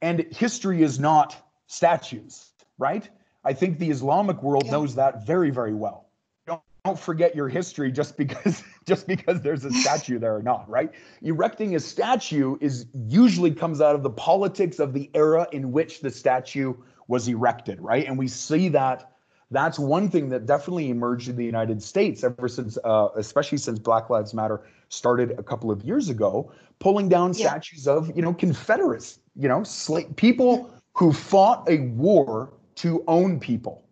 and 0.00 0.20
history 0.30 0.82
is 0.82 1.00
not 1.00 1.36
statues, 1.66 2.50
right? 2.78 3.08
I 3.42 3.52
think 3.52 3.80
the 3.80 3.90
Islamic 3.90 4.40
world 4.44 4.66
yeah. 4.66 4.72
knows 4.72 4.94
that 4.94 5.26
very, 5.26 5.50
very 5.50 5.74
well. 5.74 6.06
Don't, 6.46 6.62
don't 6.84 6.98
forget 6.98 7.34
your 7.34 7.48
history 7.48 7.90
just 7.90 8.16
because 8.16 8.62
just 8.86 9.08
because 9.08 9.40
there's 9.40 9.64
a 9.64 9.72
statue 9.82 10.20
there 10.20 10.36
or 10.36 10.42
not, 10.44 10.70
right? 10.70 10.92
Erecting 11.20 11.74
a 11.74 11.80
statue 11.80 12.56
is 12.60 12.86
usually 12.94 13.50
comes 13.50 13.80
out 13.80 13.96
of 13.96 14.04
the 14.04 14.10
politics 14.10 14.78
of 14.78 14.92
the 14.92 15.10
era 15.14 15.48
in 15.50 15.72
which 15.72 16.00
the 16.00 16.12
statue 16.12 16.74
was 17.08 17.26
erected, 17.26 17.80
right? 17.80 18.06
And 18.06 18.16
we 18.16 18.28
see 18.28 18.68
that 18.68 19.11
that's 19.52 19.78
one 19.78 20.08
thing 20.08 20.30
that 20.30 20.46
definitely 20.46 20.90
emerged 20.90 21.28
in 21.28 21.36
the 21.36 21.44
United 21.44 21.82
States 21.82 22.24
ever 22.24 22.48
since, 22.48 22.78
uh, 22.84 23.08
especially 23.16 23.58
since 23.58 23.78
Black 23.78 24.10
Lives 24.10 24.32
Matter 24.34 24.62
started 24.88 25.32
a 25.38 25.42
couple 25.42 25.70
of 25.70 25.84
years 25.84 26.08
ago, 26.08 26.50
pulling 26.78 27.08
down 27.08 27.32
yeah. 27.34 27.48
statues 27.48 27.86
of, 27.86 28.10
you 28.16 28.22
know, 28.22 28.32
Confederates, 28.32 29.20
you 29.36 29.48
know, 29.48 29.60
sla- 29.60 30.14
people 30.16 30.70
who 30.94 31.12
fought 31.12 31.68
a 31.68 31.78
war 31.78 32.52
to 32.76 33.04
own 33.06 33.38
people. 33.38 33.84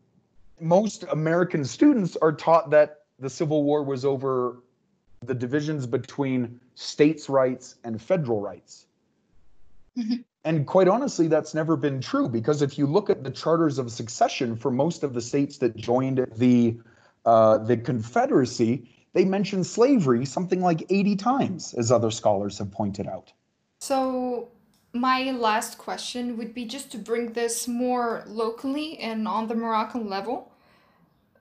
Most 0.60 1.04
American 1.10 1.64
students 1.64 2.16
are 2.16 2.32
taught 2.32 2.70
that 2.70 3.02
the 3.18 3.30
Civil 3.30 3.62
War 3.62 3.82
was 3.82 4.04
over 4.04 4.62
the 5.24 5.34
divisions 5.34 5.86
between 5.86 6.58
states' 6.74 7.28
rights 7.28 7.76
and 7.84 8.00
federal 8.00 8.40
rights. 8.40 8.86
Mm-hmm. 9.98 10.22
And 10.44 10.66
quite 10.66 10.88
honestly, 10.88 11.28
that's 11.28 11.54
never 11.54 11.76
been 11.76 12.00
true 12.00 12.28
because 12.28 12.62
if 12.62 12.78
you 12.78 12.86
look 12.86 13.10
at 13.10 13.22
the 13.22 13.30
charters 13.30 13.78
of 13.78 13.92
succession 13.92 14.56
for 14.56 14.70
most 14.70 15.02
of 15.02 15.12
the 15.12 15.20
states 15.20 15.58
that 15.58 15.76
joined 15.76 16.26
the 16.36 16.78
uh, 17.26 17.58
the 17.58 17.76
Confederacy, 17.76 18.88
they 19.12 19.26
mention 19.26 19.62
slavery 19.62 20.24
something 20.24 20.62
like 20.62 20.86
80 20.88 21.16
times, 21.16 21.74
as 21.74 21.92
other 21.92 22.10
scholars 22.10 22.56
have 22.58 22.70
pointed 22.70 23.06
out. 23.06 23.32
So, 23.80 24.48
my 24.94 25.30
last 25.30 25.76
question 25.76 26.38
would 26.38 26.54
be 26.54 26.64
just 26.64 26.90
to 26.92 26.98
bring 26.98 27.34
this 27.34 27.68
more 27.68 28.24
locally 28.26 28.98
and 28.98 29.28
on 29.28 29.48
the 29.48 29.54
Moroccan 29.54 30.08
level. 30.08 30.50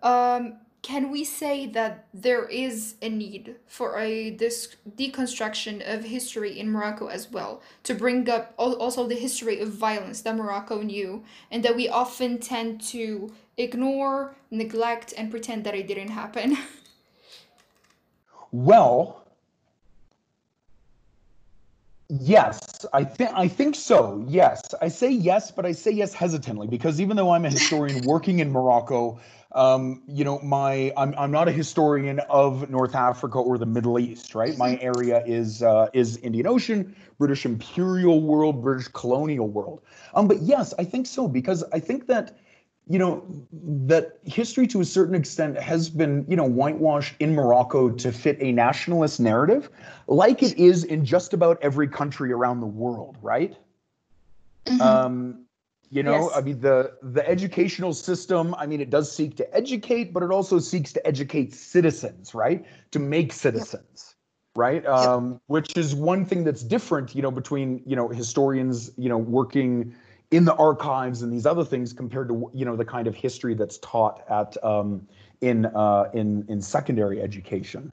Um, 0.03 0.57
can 0.81 1.11
we 1.11 1.23
say 1.23 1.65
that 1.67 2.07
there 2.13 2.45
is 2.45 2.95
a 3.01 3.09
need 3.09 3.55
for 3.67 3.99
a 3.99 4.29
this 4.31 4.75
deconstruction 4.95 5.81
of 5.93 6.05
history 6.05 6.57
in 6.57 6.71
Morocco 6.71 7.07
as 7.07 7.29
well 7.29 7.61
to 7.83 7.93
bring 7.93 8.29
up 8.29 8.53
also 8.57 9.05
the 9.07 9.15
history 9.15 9.59
of 9.59 9.69
violence 9.69 10.21
that 10.21 10.35
Morocco 10.35 10.81
knew 10.81 11.23
and 11.51 11.63
that 11.63 11.75
we 11.75 11.89
often 11.89 12.37
tend 12.37 12.81
to 12.81 13.31
ignore, 13.57 14.35
neglect 14.51 15.13
and 15.17 15.29
pretend 15.29 15.65
that 15.65 15.75
it 15.75 15.87
didn't 15.87 16.09
happen? 16.09 16.57
well, 18.51 19.18
Yes, 22.11 22.59
I 22.91 23.03
think 23.03 23.29
I 23.35 23.47
think 23.47 23.75
so. 23.75 24.25
Yes, 24.27 24.73
I 24.81 24.87
say 24.87 25.11
yes, 25.11 25.51
but 25.51 25.63
I 25.67 25.73
say 25.73 25.91
yes 25.91 26.11
hesitantly 26.11 26.65
because 26.65 26.99
even 26.99 27.15
though 27.15 27.29
I'm 27.29 27.45
a 27.45 27.51
historian 27.51 28.03
working 28.07 28.39
in 28.39 28.51
Morocco, 28.51 29.19
um, 29.51 30.01
you 30.07 30.23
know, 30.23 30.39
my 30.39 30.91
I'm 30.97 31.13
I'm 31.19 31.29
not 31.29 31.47
a 31.47 31.51
historian 31.51 32.19
of 32.21 32.67
North 32.67 32.95
Africa 32.95 33.37
or 33.37 33.59
the 33.59 33.67
Middle 33.67 33.99
East, 33.99 34.33
right? 34.33 34.57
My 34.57 34.71
mm-hmm. 34.71 34.85
area 34.87 35.23
is 35.23 35.61
uh, 35.61 35.89
is 35.93 36.17
Indian 36.17 36.47
Ocean, 36.47 36.95
British 37.19 37.45
imperial 37.45 38.21
world, 38.23 38.63
British 38.63 38.87
colonial 38.87 39.47
world. 39.47 39.81
Um, 40.15 40.27
but 40.27 40.41
yes, 40.41 40.73
I 40.79 40.85
think 40.85 41.05
so 41.05 41.27
because 41.27 41.63
I 41.73 41.79
think 41.79 42.07
that 42.07 42.39
you 42.89 42.97
know 42.97 43.23
that 43.53 44.17
history 44.25 44.65
to 44.67 44.81
a 44.81 44.85
certain 44.85 45.13
extent 45.13 45.57
has 45.59 45.89
been 45.89 46.25
you 46.27 46.35
know 46.35 46.43
whitewashed 46.43 47.15
in 47.19 47.35
Morocco 47.35 47.89
to 47.91 48.11
fit 48.11 48.37
a 48.41 48.51
nationalist 48.51 49.19
narrative, 49.19 49.69
like 50.07 50.41
it 50.41 50.57
is 50.57 50.83
in 50.83 51.05
just 51.05 51.31
about 51.31 51.59
every 51.61 51.87
country 51.87 52.33
around 52.33 52.61
the 52.61 52.65
world, 52.65 53.17
right? 53.21 53.55
Mm-hmm. 54.65 54.81
Um, 54.81 55.45
you 55.91 56.01
know, 56.01 56.29
yes. 56.29 56.31
I 56.35 56.41
mean 56.41 56.59
the 56.59 56.93
the 57.03 57.27
educational 57.29 57.93
system, 57.93 58.55
I 58.55 58.65
mean 58.65 58.81
it 58.81 58.89
does 58.89 59.11
seek 59.11 59.37
to 59.37 59.55
educate, 59.55 60.11
but 60.11 60.23
it 60.23 60.31
also 60.31 60.57
seeks 60.57 60.91
to 60.93 61.07
educate 61.07 61.53
citizens, 61.53 62.33
right? 62.33 62.65
To 62.91 62.99
make 62.99 63.31
citizens. 63.31 64.07
Yep. 64.07 64.15
Right, 64.55 64.85
um, 64.87 65.39
which 65.45 65.77
is 65.77 65.95
one 65.95 66.25
thing 66.25 66.43
that's 66.43 66.63
different, 66.63 67.15
you 67.15 67.21
know, 67.21 67.31
between 67.31 67.81
you 67.85 67.95
know 67.95 68.09
historians, 68.09 68.91
you 68.97 69.07
know, 69.07 69.17
working 69.17 69.95
in 70.31 70.45
the 70.45 70.53
archives 70.55 71.23
and 71.23 71.33
these 71.33 71.45
other 71.45 71.63
things 71.63 71.91
compared 71.91 72.29
to 72.29 72.49
you 72.53 72.65
know 72.65 72.75
the 72.75 72.85
kind 72.85 73.07
of 73.07 73.15
history 73.15 73.53
that's 73.53 73.77
taught 73.79 74.23
at 74.29 74.61
um, 74.63 75.07
in 75.41 75.65
uh, 75.67 76.09
in 76.13 76.45
in 76.47 76.61
secondary 76.61 77.21
education. 77.21 77.91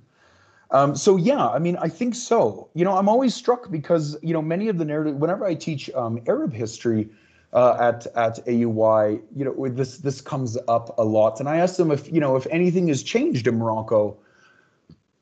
Um, 0.72 0.96
so 0.96 1.16
yeah, 1.16 1.49
I 1.49 1.59
mean, 1.59 1.77
I 1.77 1.88
think 1.88 2.14
so. 2.14 2.68
You 2.75 2.85
know, 2.85 2.96
I'm 2.96 3.09
always 3.09 3.35
struck 3.35 3.70
because 3.70 4.16
you 4.22 4.35
know 4.35 4.42
many 4.42 4.68
of 4.68 4.79
the 4.79 4.85
narrative. 4.85 5.16
Whenever 5.16 5.44
I 5.44 5.55
teach 5.55 5.88
um, 5.90 6.20
Arab 6.27 6.53
history 6.53 7.09
uh, 7.53 7.77
at 7.81 8.07
at 8.16 8.44
AUI, 8.46 9.20
you 9.35 9.44
know, 9.44 9.68
this 9.68 9.99
this 9.99 10.20
comes 10.20 10.59
up 10.68 10.99
a 10.99 11.05
lot, 11.05 11.40
and 11.40 11.49
I 11.49 11.57
ask 11.57 11.77
them 11.77 11.90
if 11.90 12.12
you 12.12 12.20
know 12.20 12.37
if 12.37 12.46
anything 12.51 12.88
has 12.88 13.03
changed 13.03 13.46
in 13.46 13.59
Morocco 13.59 14.18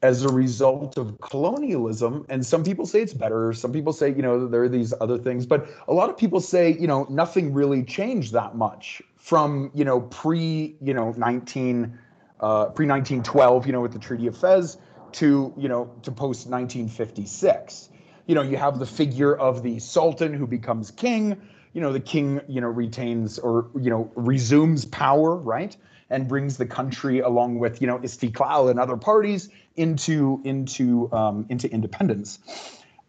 as 0.04 0.22
a 0.22 0.28
result 0.28 0.98
of 0.98 1.18
colonialism. 1.22 2.26
And 2.28 2.44
some 2.44 2.62
people 2.62 2.84
say 2.84 3.00
it's 3.00 3.14
better. 3.14 3.54
Some 3.54 3.72
people 3.72 3.94
say, 3.94 4.10
you 4.10 4.20
know, 4.20 4.46
there 4.46 4.62
are 4.62 4.68
these 4.68 4.92
other 5.00 5.16
things. 5.16 5.46
But 5.46 5.66
a 5.88 5.94
lot 5.94 6.10
of 6.10 6.18
people 6.18 6.40
say, 6.40 6.76
you 6.78 6.86
know, 6.86 7.06
nothing 7.08 7.54
really 7.54 7.82
changed 7.82 8.34
that 8.34 8.54
much 8.54 9.00
from, 9.16 9.70
you 9.72 9.82
know, 9.82 10.02
pre, 10.02 10.76
you 10.82 10.92
know, 10.92 11.14
19, 11.16 11.98
uh, 12.40 12.66
pre 12.66 12.86
1912, 12.86 13.66
you 13.66 13.72
know, 13.72 13.80
with 13.80 13.92
the 13.92 13.98
Treaty 13.98 14.26
of 14.26 14.36
Fez 14.36 14.76
to, 15.12 15.54
you 15.56 15.68
know, 15.70 15.90
to 16.02 16.12
post 16.12 16.48
1956. 16.48 17.88
You 18.26 18.34
know, 18.34 18.42
you 18.42 18.58
have 18.58 18.78
the 18.78 18.86
figure 18.86 19.34
of 19.34 19.62
the 19.62 19.78
Sultan 19.78 20.34
who 20.34 20.46
becomes 20.46 20.90
king. 20.90 21.40
You 21.72 21.80
know, 21.80 21.94
the 21.94 22.00
king, 22.00 22.42
you 22.46 22.60
know, 22.60 22.68
retains 22.68 23.38
or, 23.38 23.70
you 23.80 23.88
know, 23.88 24.12
resumes 24.16 24.84
power, 24.84 25.34
right? 25.34 25.74
and 26.10 26.28
brings 26.28 26.56
the 26.56 26.66
country 26.66 27.20
along 27.20 27.58
with 27.58 27.80
you 27.80 27.86
know 27.86 27.98
Istiklal 27.98 28.70
and 28.70 28.78
other 28.78 28.96
parties 28.96 29.48
into 29.76 30.40
into 30.44 31.12
um, 31.12 31.46
into 31.48 31.70
independence. 31.70 32.38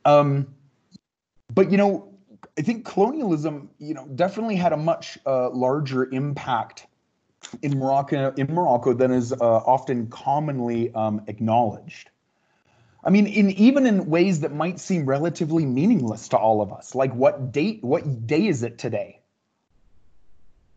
Um, 0.03 0.47
but 1.53 1.71
you 1.71 1.77
know, 1.77 2.13
I 2.57 2.61
think 2.61 2.85
colonialism, 2.85 3.69
you 3.79 3.93
know, 3.93 4.07
definitely 4.07 4.55
had 4.55 4.73
a 4.73 4.77
much 4.77 5.17
uh, 5.25 5.49
larger 5.49 6.05
impact 6.11 6.87
in 7.61 7.77
Morocco 7.77 8.33
in 8.37 8.53
Morocco 8.53 8.93
than 8.93 9.11
is 9.11 9.33
uh, 9.33 9.37
often 9.39 10.07
commonly 10.07 10.93
um, 10.93 11.21
acknowledged. 11.27 12.09
I 13.03 13.11
mean, 13.11 13.27
in 13.27 13.51
even 13.51 13.85
in 13.85 14.09
ways 14.09 14.39
that 14.39 14.53
might 14.53 14.79
seem 14.79 15.05
relatively 15.05 15.65
meaningless 15.65 16.29
to 16.29 16.37
all 16.37 16.61
of 16.61 16.73
us, 16.73 16.95
like 16.95 17.13
what 17.13 17.51
date, 17.51 17.83
what 17.83 18.25
day 18.25 18.47
is 18.47 18.63
it 18.63 18.79
today? 18.79 19.19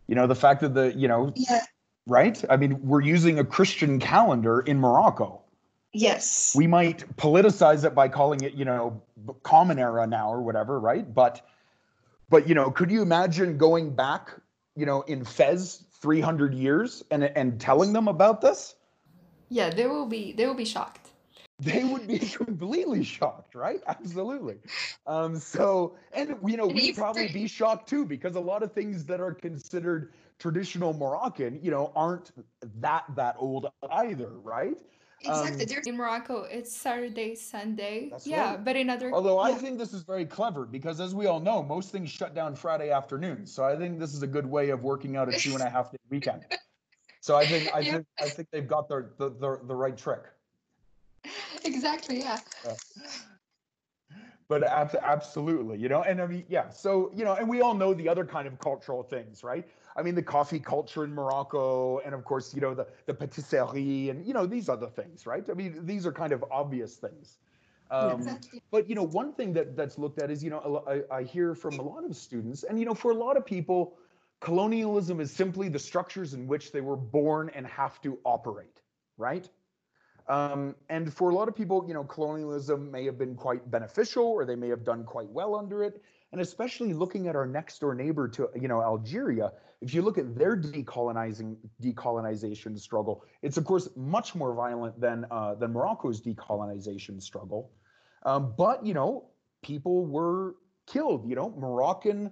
You 0.07 0.15
know, 0.15 0.27
the 0.27 0.35
fact 0.35 0.61
that 0.61 0.75
the 0.75 0.95
you 0.95 1.09
know 1.09 1.33
Yeah. 1.37 1.61
right? 2.07 2.43
I 2.51 2.57
mean, 2.57 2.81
we're 2.83 3.03
using 3.03 3.39
a 3.39 3.45
Christian 3.45 3.99
calendar 3.99 4.61
in 4.61 4.79
Morocco. 4.81 5.43
Yes. 5.93 6.55
We 6.55 6.67
might 6.67 7.17
politicize 7.17 7.85
it 7.85 7.95
by 7.95 8.09
calling 8.09 8.43
it, 8.43 8.55
you 8.55 8.65
know, 8.65 9.03
common 9.43 9.79
era 9.79 10.07
now 10.07 10.33
or 10.33 10.43
whatever, 10.43 10.79
right? 10.79 11.13
But, 11.13 11.41
but 12.29 12.49
you 12.49 12.55
know, 12.55 12.71
could 12.71 12.91
you 12.91 13.03
imagine 13.03 13.57
going 13.57 13.95
back, 13.95 14.31
you 14.77 14.87
know, 14.87 15.03
in 15.03 15.25
Fez 15.25 15.85
300 16.01 16.55
years 16.55 17.03
and 17.11 17.25
and 17.25 17.61
telling 17.61 17.93
them 17.93 18.09
about 18.09 18.41
this? 18.41 18.77
Yeah, 19.49 19.71
they 19.71 19.87
will 19.87 20.07
be 20.07 20.33
they 20.33 20.47
will 20.47 20.55
be 20.55 20.65
shocked. 20.65 21.09
They 21.61 21.83
would 21.83 22.07
be 22.07 22.19
completely 22.45 23.03
shocked, 23.03 23.55
right? 23.55 23.81
Absolutely. 23.87 24.59
Um, 25.07 25.37
so, 25.37 25.97
and 26.13 26.37
you 26.47 26.57
know, 26.57 26.67
we'd 26.67 26.97
probably 26.97 27.29
be 27.29 27.49
shocked 27.49 27.89
too 27.89 28.05
because 28.05 28.37
a 28.37 28.41
lot 28.41 28.63
of 28.63 28.73
things 28.73 29.05
that 29.07 29.21
are 29.21 29.35
considered 29.35 30.13
traditional 30.39 30.93
Moroccan, 30.93 31.59
you 31.63 31.71
know, 31.71 31.93
aren't 31.97 32.31
that 32.81 33.05
that 33.17 33.37
old 33.39 33.67
either, 33.91 34.29
right? 34.29 34.79
Exactly. 35.21 35.77
Um, 35.77 35.83
In 35.87 35.97
Morocco, 35.97 36.43
it's 36.43 36.75
Saturday, 36.75 37.35
Sunday. 37.35 38.13
Yeah, 38.25 38.51
right. 38.51 38.65
but 38.65 38.77
in 38.77 38.89
other 38.89 39.13
Although 39.13 39.41
I 39.41 39.53
think 39.53 39.79
this 39.79 39.93
is 39.93 40.03
very 40.03 40.25
clever 40.25 40.65
because, 40.65 41.01
as 41.01 41.15
we 41.15 41.27
all 41.27 41.41
know, 41.41 41.63
most 41.63 41.91
things 41.91 42.09
shut 42.11 42.35
down 42.35 42.55
Friday 42.55 42.91
afternoon. 42.91 43.45
So 43.47 43.65
I 43.65 43.77
think 43.77 43.99
this 43.99 44.15
is 44.15 44.23
a 44.23 44.27
good 44.27 44.47
way 44.47 44.71
of 44.71 44.85
working 44.85 45.17
out 45.17 45.33
a 45.33 45.39
two 45.39 45.55
and 45.55 45.63
a 45.63 45.69
half 45.69 45.91
day 45.91 45.99
weekend. 46.09 46.45
So 47.21 47.37
I 47.37 47.47
think 47.47 47.69
I 47.75 47.81
Yeah. 47.89 47.93
think 47.95 48.07
I 48.21 48.29
think 48.29 48.49
they've 48.53 48.69
got 48.69 48.89
the 48.89 49.11
the 49.17 49.31
the, 49.31 49.61
the 49.67 49.75
right 49.75 49.97
trick. 49.97 50.23
exactly 51.65 52.21
yeah. 52.21 52.39
But 54.49 54.63
ab- 54.63 54.97
absolutely, 55.03 55.77
you 55.79 55.91
know, 55.91 56.03
and 56.05 56.23
I 56.23 56.27
mean, 56.27 56.45
yeah. 56.49 56.71
So 56.71 57.11
you 57.15 57.25
know, 57.25 57.35
and 57.35 57.49
we 57.49 57.61
all 57.61 57.75
know 57.75 57.93
the 57.93 58.09
other 58.09 58.25
kind 58.25 58.47
of 58.47 58.59
cultural 58.61 59.03
things, 59.03 59.43
right? 59.45 59.69
I 59.97 60.03
mean, 60.03 60.15
the 60.15 60.23
coffee 60.23 60.61
culture 60.61 61.05
in 61.05 61.15
Morocco, 61.15 61.99
and 61.99 62.15
of 62.15 62.25
course, 62.25 62.55
you 62.55 62.61
know, 62.61 62.75
the 62.75 62.87
the 63.07 63.15
patisserie, 63.15 64.11
and 64.11 64.27
you 64.27 64.35
know, 64.35 64.47
these 64.47 64.69
other 64.69 64.89
things, 64.89 65.27
right? 65.27 65.49
I 65.49 65.55
mean, 65.55 65.85
these 65.85 66.07
are 66.07 66.13
kind 66.13 66.33
of 66.33 66.45
obvious 66.51 66.97
things. 66.97 67.39
Um, 67.91 68.13
exactly. 68.13 68.63
But 68.71 68.89
you 68.89 68.95
know, 68.95 69.05
one 69.05 69.33
thing 69.33 69.53
that 69.55 69.77
that's 69.77 69.99
looked 69.99 70.21
at 70.21 70.31
is 70.31 70.45
you 70.45 70.51
know 70.51 70.85
I, 70.87 71.17
I 71.19 71.23
hear 71.23 71.55
from 71.55 71.79
a 71.79 71.83
lot 71.83 72.05
of 72.05 72.17
students, 72.17 72.63
and 72.65 72.79
you 72.79 72.85
know, 72.85 72.95
for 72.95 73.11
a 73.11 73.15
lot 73.15 73.37
of 73.37 73.47
people, 73.47 73.97
colonialism 74.41 75.21
is 75.21 75.33
simply 75.33 75.69
the 75.69 75.79
structures 75.79 76.35
in 76.35 76.47
which 76.47 76.73
they 76.73 76.81
were 76.81 76.97
born 76.97 77.51
and 77.55 77.67
have 77.67 78.01
to 78.03 78.19
operate, 78.25 78.83
right? 79.17 79.49
Um, 80.29 80.75
and 80.91 81.13
for 81.13 81.31
a 81.31 81.35
lot 81.35 81.49
of 81.49 81.57
people, 81.57 81.85
you 81.89 81.95
know, 81.95 82.05
colonialism 82.05 82.91
may 82.91 83.07
have 83.07 83.19
been 83.19 83.35
quite 83.35 83.69
beneficial, 83.71 84.27
or 84.27 84.45
they 84.45 84.57
may 84.57 84.69
have 84.69 84.85
done 84.85 85.05
quite 85.05 85.29
well 85.31 85.55
under 85.55 85.83
it. 85.83 86.03
And 86.33 86.41
especially 86.43 86.93
looking 86.93 87.27
at 87.27 87.37
our 87.37 87.47
next 87.47 87.79
door 87.79 87.95
neighbor 87.95 88.29
to 88.29 88.51
you 88.55 88.69
know 88.69 88.83
Algeria, 88.83 89.53
if 89.81 89.95
you 89.95 90.03
look 90.03 90.19
at 90.19 90.37
their 90.37 90.57
decolonizing 90.57 91.57
decolonization 91.83 92.79
struggle, 92.79 93.25
it's 93.43 93.57
of 93.57 93.65
course 93.65 93.89
much 93.97 94.35
more 94.35 94.55
violent 94.55 95.01
than 95.01 95.27
uh, 95.31 95.55
than 95.55 95.73
Morocco's 95.73 96.21
decolonization 96.21 97.23
struggle. 97.23 97.71
Um, 98.25 98.55
but 98.59 98.85
you 98.85 98.93
know, 98.93 99.31
people 99.63 100.05
were 100.07 100.57
killed. 100.87 101.29
You 101.29 101.37
know, 101.37 101.51
Moroccan 101.57 102.31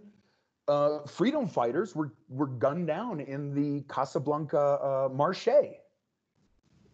uh, 0.68 1.06
freedom 1.06 1.46
fighters 1.48 1.94
were 1.94 2.12
were 2.28 2.48
gunned 2.48 2.87
down 2.88 3.20
in 3.20 3.54
the 3.54 3.82
Casablanca 3.88 4.59
uh, 4.59 5.09
Marché, 5.09 5.76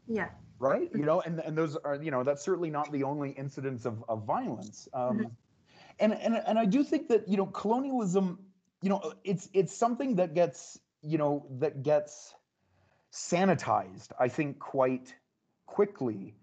Yeah. 0.06 0.28
right? 0.58 0.90
You 0.94 1.04
know, 1.04 1.20
and 1.22 1.40
and 1.40 1.56
those 1.56 1.76
are 1.76 1.96
you 1.96 2.10
know 2.10 2.22
that's 2.22 2.42
certainly 2.44 2.70
not 2.70 2.92
the 2.92 3.02
only 3.02 3.30
incidents 3.30 3.86
of 3.86 4.04
of 4.08 4.24
violence. 4.24 4.88
Um, 4.94 5.36
and 5.98 6.12
and 6.12 6.40
and 6.46 6.58
I 6.58 6.64
do 6.64 6.84
think 6.84 7.08
that 7.08 7.28
you 7.28 7.36
know 7.36 7.46
colonialism, 7.46 8.38
you 8.82 8.90
know, 8.90 9.14
it's 9.24 9.48
it's 9.52 9.74
something 9.74 10.16
that 10.16 10.34
gets 10.34 10.78
you 11.02 11.18
know 11.18 11.46
that 11.58 11.82
gets 11.82 12.34
sanitized. 13.12 14.08
I 14.18 14.28
think 14.28 14.58
quite 14.58 15.14
quickly. 15.66 16.34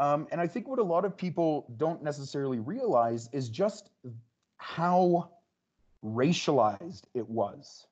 Um, 0.00 0.28
and 0.30 0.40
I 0.40 0.46
think 0.46 0.68
what 0.68 0.78
a 0.78 0.84
lot 0.84 1.04
of 1.04 1.16
people 1.16 1.66
don't 1.76 2.04
necessarily 2.04 2.60
realize 2.60 3.28
is 3.32 3.48
just 3.48 3.90
how 4.56 5.30
racialized 6.04 7.02
it 7.14 7.28
was. 7.28 7.86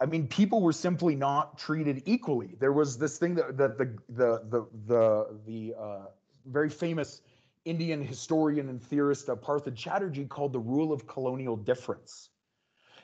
I 0.00 0.06
mean, 0.06 0.28
people 0.28 0.62
were 0.62 0.72
simply 0.72 1.14
not 1.14 1.58
treated 1.58 2.02
equally. 2.06 2.56
There 2.58 2.72
was 2.72 2.96
this 2.96 3.18
thing 3.18 3.34
that, 3.34 3.58
that 3.58 3.76
the 3.76 3.96
the 4.08 4.40
the 4.48 4.66
the 4.86 5.26
the 5.46 5.74
uh, 5.78 6.06
very 6.46 6.70
famous 6.70 7.20
Indian 7.64 8.04
historian 8.04 8.68
and 8.68 8.82
theorist 8.82 9.28
uh, 9.28 9.36
Partha 9.36 9.70
Chatterjee 9.70 10.24
called 10.24 10.52
the 10.52 10.60
rule 10.60 10.92
of 10.92 11.06
colonial 11.06 11.56
difference. 11.56 12.30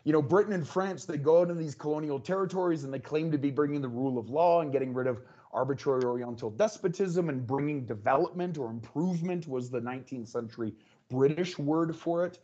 You 0.05 0.13
know, 0.13 0.23
Britain 0.23 0.53
and 0.53 0.67
France, 0.67 1.05
they 1.05 1.19
go 1.19 1.41
out 1.41 1.51
in 1.51 1.59
these 1.59 1.75
colonial 1.75 2.21
territories 2.21 2.85
and 2.85 2.95
they 2.95 2.99
claim 2.99 3.31
to 3.33 3.39
be 3.39 3.51
bringing 3.51 3.83
the 3.83 3.89
rule 3.89 4.19
of 4.19 4.31
law 4.31 4.61
and 4.61 4.73
getting 4.73 4.95
rid 4.95 5.09
of 5.09 5.21
arbitrary 5.53 6.05
oriental 6.05 6.51
despotism 6.51 7.29
and 7.29 7.47
bringing 7.47 7.85
development 7.87 8.57
or 8.57 8.71
improvement 8.71 9.49
was 9.49 9.71
the 9.71 9.81
19th 9.81 10.29
century 10.29 10.75
British 11.11 11.59
word 11.59 11.95
for 11.95 12.25
it. 12.25 12.39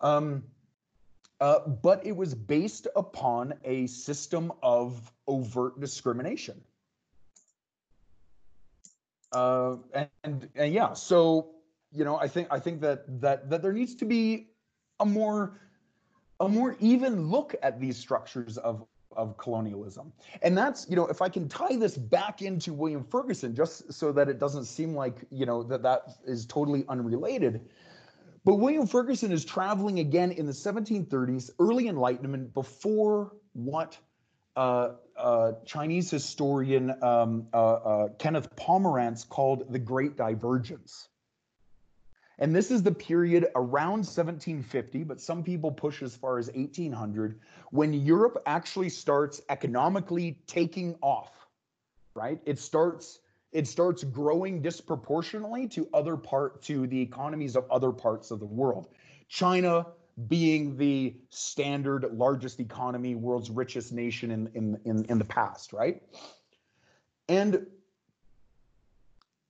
Um, 0.00 0.44
uh, 1.40 1.60
but 1.68 2.04
it 2.06 2.16
was 2.16 2.34
based 2.34 2.86
upon 2.96 3.54
a 3.64 3.86
system 3.86 4.52
of 4.62 5.12
overt 5.26 5.80
discrimination. 5.80 6.60
Uh, 9.32 9.76
and, 9.92 10.08
and 10.24 10.48
and 10.54 10.72
yeah, 10.72 10.94
so 10.94 11.55
you 11.96 12.04
know, 12.04 12.16
I 12.16 12.28
think 12.28 12.48
I 12.50 12.58
think 12.60 12.80
that 12.82 13.20
that 13.20 13.48
that 13.50 13.62
there 13.62 13.72
needs 13.72 13.94
to 13.96 14.04
be 14.04 14.48
a 15.00 15.06
more 15.06 15.60
a 16.40 16.48
more 16.48 16.76
even 16.78 17.28
look 17.28 17.54
at 17.62 17.80
these 17.80 17.96
structures 17.96 18.58
of 18.58 18.86
of 19.16 19.38
colonialism. 19.38 20.12
And 20.42 20.56
that's, 20.56 20.86
you 20.90 20.94
know, 20.94 21.06
if 21.06 21.22
I 21.22 21.30
can 21.30 21.48
tie 21.48 21.76
this 21.76 21.96
back 21.96 22.42
into 22.42 22.74
William 22.74 23.02
Ferguson, 23.02 23.54
just 23.54 23.90
so 23.92 24.12
that 24.12 24.28
it 24.28 24.38
doesn't 24.38 24.66
seem 24.66 24.94
like, 24.94 25.24
you 25.30 25.46
know, 25.46 25.62
that 25.62 25.82
that 25.82 26.02
is 26.26 26.44
totally 26.44 26.84
unrelated. 26.88 27.68
But 28.44 28.56
William 28.56 28.86
Ferguson 28.86 29.32
is 29.32 29.44
traveling 29.44 29.98
again 29.98 30.32
in 30.32 30.46
the 30.46 30.52
1730s, 30.52 31.50
early 31.58 31.88
Enlightenment, 31.88 32.52
before 32.52 33.32
what 33.54 33.96
uh, 34.54 34.90
uh, 35.16 35.52
Chinese 35.64 36.10
historian 36.10 36.94
um, 37.02 37.46
uh, 37.52 37.56
uh, 37.56 38.08
Kenneth 38.18 38.54
Pomeranz 38.54 39.28
called 39.28 39.72
the 39.72 39.78
Great 39.78 40.16
Divergence. 40.16 41.08
And 42.38 42.54
this 42.54 42.70
is 42.70 42.82
the 42.82 42.92
period 42.92 43.46
around 43.54 44.04
1750, 44.04 45.04
but 45.04 45.20
some 45.20 45.42
people 45.42 45.70
push 45.70 46.02
as 46.02 46.14
far 46.14 46.38
as 46.38 46.48
1800, 46.48 47.40
when 47.70 47.94
Europe 47.94 48.42
actually 48.46 48.90
starts 48.90 49.40
economically 49.48 50.38
taking 50.46 50.96
off, 51.00 51.32
right? 52.14 52.40
It 52.44 52.58
starts 52.58 53.20
it 53.52 53.66
starts 53.66 54.04
growing 54.04 54.60
disproportionately 54.60 55.66
to 55.68 55.88
other 55.94 56.16
part 56.16 56.60
to 56.62 56.86
the 56.88 57.00
economies 57.00 57.56
of 57.56 57.64
other 57.70 57.90
parts 57.90 58.30
of 58.30 58.40
the 58.40 58.46
world. 58.46 58.88
China 59.28 59.86
being 60.28 60.76
the 60.76 61.16
standard 61.30 62.04
largest 62.12 62.60
economy, 62.60 63.14
world's 63.14 63.50
richest 63.50 63.92
nation 63.92 64.30
in 64.30 64.50
in 64.54 64.80
in, 64.84 65.04
in 65.06 65.18
the 65.18 65.24
past, 65.24 65.72
right? 65.72 66.02
And 67.28 67.66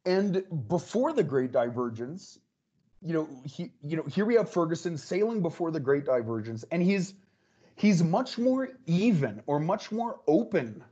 And 0.05 0.45
before 0.69 1.13
the 1.13 1.25
Great 1.25 1.51
Divergence, 1.51 2.39
you 3.03 3.13
know, 3.13 3.29
he, 3.45 3.73
you 3.83 3.97
know, 3.97 4.05
here 4.05 4.25
we 4.25 4.35
have 4.35 4.51
Ferguson 4.51 4.97
sailing 4.99 5.43
before 5.43 5.71
the 5.71 5.81
Great 5.81 6.05
Divergence, 6.05 6.65
and 6.71 6.83
he's 6.83 7.15
he's 7.77 8.03
much 8.03 8.39
more 8.39 8.71
even 8.87 9.43
or 9.47 9.61
much 9.61 9.93
more 9.93 10.21
open 10.27 10.83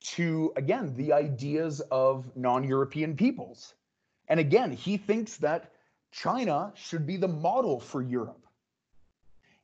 to 0.00 0.52
again 0.56 0.94
the 0.96 1.12
ideas 1.12 1.80
of 1.90 2.36
non-European 2.36 3.16
peoples. 3.16 3.74
And 4.28 4.38
again, 4.38 4.72
he 4.72 4.96
thinks 4.98 5.38
that 5.38 5.72
China 6.12 6.72
should 6.74 7.06
be 7.06 7.16
the 7.16 7.28
model 7.28 7.80
for 7.80 8.02
Europe. 8.02 8.44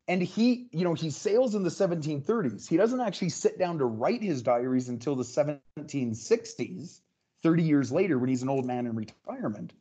And 0.07 0.23
he, 0.23 0.69
you 0.71 0.85
know, 0.85 0.95
he 0.95 1.11
sails 1.11 1.55
in 1.55 1.63
the 1.63 1.71
1730s. 1.71 2.69
He 2.69 2.77
doesn't 2.77 3.01
actually 3.01 3.31
sit 3.31 3.59
down 3.59 3.79
to 3.79 3.87
write 3.87 4.23
his 4.23 4.43
diaries 4.43 4.91
until 4.91 5.17
the 5.17 5.25
1760s, 5.25 7.01
30 7.43 7.63
years 7.63 7.91
later, 7.91 8.19
when 8.19 8.29
he's 8.29 8.43
an 8.43 8.51
old 8.51 8.67
man 8.67 8.87
in 8.87 8.95
retirement. 8.95 9.73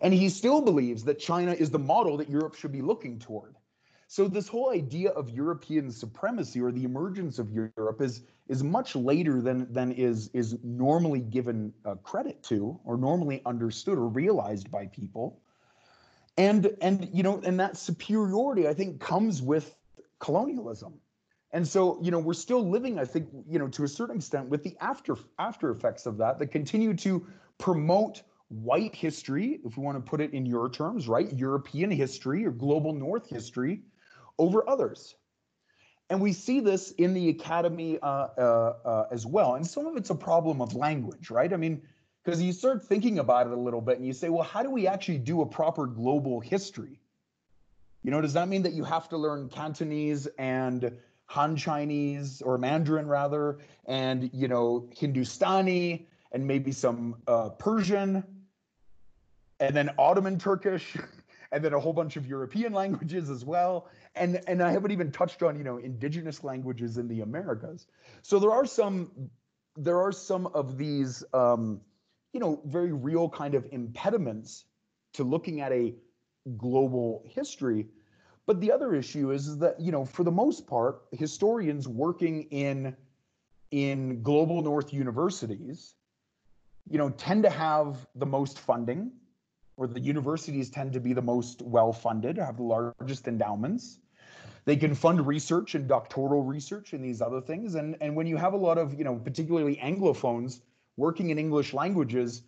And 0.00 0.12
he 0.12 0.28
still 0.28 0.60
believes 0.60 1.04
that 1.04 1.18
China 1.18 1.52
is 1.52 1.70
the 1.70 1.78
model 1.78 2.16
that 2.18 2.28
Europe 2.28 2.54
should 2.54 2.72
be 2.72 2.82
looking 2.82 3.18
toward. 3.18 3.56
So 4.08 4.28
this 4.28 4.46
whole 4.46 4.70
idea 4.70 5.10
of 5.10 5.30
European 5.30 5.90
supremacy 5.90 6.60
or 6.60 6.70
the 6.70 6.84
emergence 6.84 7.38
of 7.38 7.50
Europe 7.50 8.00
is 8.00 8.22
is 8.48 8.62
much 8.62 8.94
later 8.94 9.42
than 9.42 9.72
than 9.72 9.90
is 9.92 10.30
is 10.32 10.56
normally 10.62 11.20
given 11.20 11.72
uh, 11.84 11.96
credit 11.96 12.42
to 12.44 12.78
or 12.84 12.96
normally 12.96 13.42
understood 13.44 13.98
or 13.98 14.06
realized 14.06 14.70
by 14.70 14.86
people. 14.86 15.40
And 16.36 16.76
and 16.80 17.08
you 17.12 17.24
know 17.24 17.40
and 17.44 17.58
that 17.58 17.76
superiority 17.76 18.68
I 18.68 18.74
think 18.74 19.00
comes 19.00 19.42
with 19.42 19.74
colonialism. 20.20 21.00
And 21.52 21.66
so, 21.66 21.98
you 22.02 22.10
know, 22.10 22.18
we're 22.18 22.34
still 22.34 22.68
living, 22.68 22.98
I 22.98 23.04
think, 23.04 23.28
you 23.48 23.58
know, 23.58 23.68
to 23.68 23.84
a 23.84 23.88
certain 23.88 24.16
extent 24.16 24.48
with 24.48 24.62
the 24.62 24.76
after 24.80 25.16
after 25.38 25.70
effects 25.70 26.06
of 26.06 26.18
that 26.18 26.38
that 26.38 26.48
continue 26.48 26.94
to 26.98 27.26
promote 27.58 28.22
white 28.48 28.94
history, 28.94 29.60
if 29.64 29.76
we 29.76 29.82
want 29.82 29.96
to 29.96 30.08
put 30.08 30.20
it 30.20 30.32
in 30.32 30.46
your 30.46 30.70
terms, 30.70 31.08
right? 31.08 31.32
European 31.32 31.90
history 31.90 32.46
or 32.46 32.50
global 32.50 32.92
north 32.92 33.28
history 33.28 33.82
over 34.38 34.68
others. 34.68 35.16
And 36.08 36.20
we 36.20 36.32
see 36.32 36.60
this 36.60 36.92
in 36.92 37.14
the 37.14 37.30
academy 37.30 37.98
uh, 38.00 38.06
uh, 38.06 38.74
uh, 38.84 39.06
as 39.10 39.26
well. 39.26 39.56
And 39.56 39.66
some 39.66 39.86
of 39.86 39.96
it's 39.96 40.10
a 40.10 40.14
problem 40.14 40.60
of 40.60 40.74
language, 40.74 41.30
right? 41.30 41.52
I 41.52 41.56
mean, 41.56 41.82
because 42.24 42.40
you 42.40 42.52
start 42.52 42.84
thinking 42.84 43.18
about 43.18 43.48
it 43.48 43.52
a 43.52 43.56
little 43.56 43.80
bit 43.80 43.98
and 43.98 44.06
you 44.06 44.12
say, 44.12 44.28
well, 44.28 44.44
how 44.44 44.62
do 44.62 44.70
we 44.70 44.86
actually 44.86 45.18
do 45.18 45.42
a 45.42 45.46
proper 45.46 45.86
global 45.86 46.40
history? 46.40 47.00
You 48.04 48.12
know, 48.12 48.20
does 48.20 48.34
that 48.34 48.48
mean 48.48 48.62
that 48.62 48.72
you 48.72 48.84
have 48.84 49.08
to 49.08 49.16
learn 49.16 49.48
Cantonese 49.48 50.28
and 50.38 50.96
Han 51.26 51.56
Chinese 51.56 52.40
or 52.40 52.56
Mandarin 52.56 53.08
rather, 53.08 53.58
and 53.86 54.30
you 54.32 54.46
know 54.46 54.88
Hindustani 54.96 56.06
and 56.32 56.46
maybe 56.46 56.70
some 56.70 57.16
uh, 57.26 57.48
Persian, 57.50 58.22
and 59.60 59.74
then 59.74 59.90
Ottoman 59.98 60.38
Turkish, 60.38 60.96
and 61.52 61.64
then 61.64 61.72
a 61.72 61.80
whole 61.80 61.92
bunch 61.92 62.16
of 62.16 62.26
European 62.26 62.72
languages 62.72 63.30
as 63.30 63.44
well, 63.44 63.88
and 64.14 64.40
and 64.46 64.62
I 64.62 64.72
haven't 64.72 64.90
even 64.90 65.10
touched 65.10 65.42
on 65.42 65.56
you 65.56 65.64
know 65.64 65.78
indigenous 65.78 66.44
languages 66.44 66.98
in 66.98 67.08
the 67.08 67.20
Americas. 67.20 67.86
So 68.22 68.38
there 68.38 68.52
are 68.52 68.66
some 68.66 69.10
there 69.76 70.00
are 70.00 70.12
some 70.12 70.46
of 70.48 70.76
these 70.76 71.24
um, 71.32 71.80
you 72.32 72.40
know 72.40 72.60
very 72.66 72.92
real 72.92 73.28
kind 73.28 73.54
of 73.54 73.66
impediments 73.72 74.64
to 75.14 75.24
looking 75.24 75.60
at 75.60 75.72
a 75.72 75.94
global 76.56 77.24
history. 77.26 77.86
But 78.46 78.60
the 78.60 78.70
other 78.70 78.94
issue 78.94 79.32
is, 79.32 79.48
is 79.48 79.58
that 79.58 79.80
you 79.80 79.92
know 79.92 80.04
for 80.04 80.24
the 80.24 80.30
most 80.30 80.66
part 80.66 81.02
historians 81.12 81.88
working 81.88 82.42
in 82.50 82.96
in 83.72 84.22
global 84.22 84.62
north 84.62 84.92
universities 84.92 85.96
you 86.88 86.98
know 86.98 87.10
tend 87.10 87.42
to 87.42 87.50
have 87.50 88.06
the 88.14 88.26
most 88.26 88.60
funding 88.60 89.10
or 89.76 89.86
the 89.86 90.00
universities 90.00 90.70
tend 90.70 90.92
to 90.92 91.00
be 91.00 91.12
the 91.12 91.22
most 91.22 91.62
well 91.62 91.92
funded 91.92 92.38
have 92.38 92.56
the 92.56 92.62
largest 92.62 93.28
endowments 93.28 93.98
they 94.66 94.76
can 94.76 94.94
fund 94.94 95.26
research 95.26 95.76
and 95.76 95.88
doctoral 95.88 96.42
research 96.42 96.92
and 96.92 97.02
these 97.02 97.22
other 97.22 97.40
things. 97.40 97.76
And, 97.76 97.96
and 98.00 98.14
when 98.16 98.26
you 98.26 98.36
have 98.36 98.52
a 98.52 98.56
lot 98.56 98.78
of, 98.78 98.94
you 98.94 99.04
know, 99.04 99.14
particularly 99.14 99.76
Anglophones 99.76 100.60
working 100.96 101.30
in 101.30 101.38
English 101.38 101.72
languages, 101.72 102.42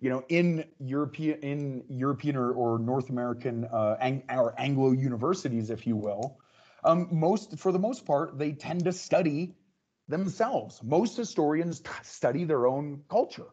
you 0.00 0.08
know, 0.08 0.24
in 0.28 0.64
European 0.78 1.40
in 1.40 1.84
European 1.88 2.36
or, 2.36 2.52
or 2.52 2.78
North 2.78 3.10
American 3.10 3.64
uh, 3.64 3.96
ang- 4.00 4.22
or 4.28 4.54
Anglo 4.58 4.92
universities, 4.92 5.70
if 5.70 5.86
you 5.86 5.96
will, 5.96 6.38
um, 6.84 7.08
most 7.10 7.58
for 7.58 7.72
the 7.72 7.78
most 7.78 8.06
part 8.06 8.38
they 8.38 8.52
tend 8.52 8.84
to 8.84 8.92
study 8.92 9.56
themselves. 10.08 10.80
Most 10.82 11.16
historians 11.16 11.80
t- 11.80 11.90
study 12.02 12.44
their 12.44 12.66
own 12.66 13.02
culture. 13.08 13.46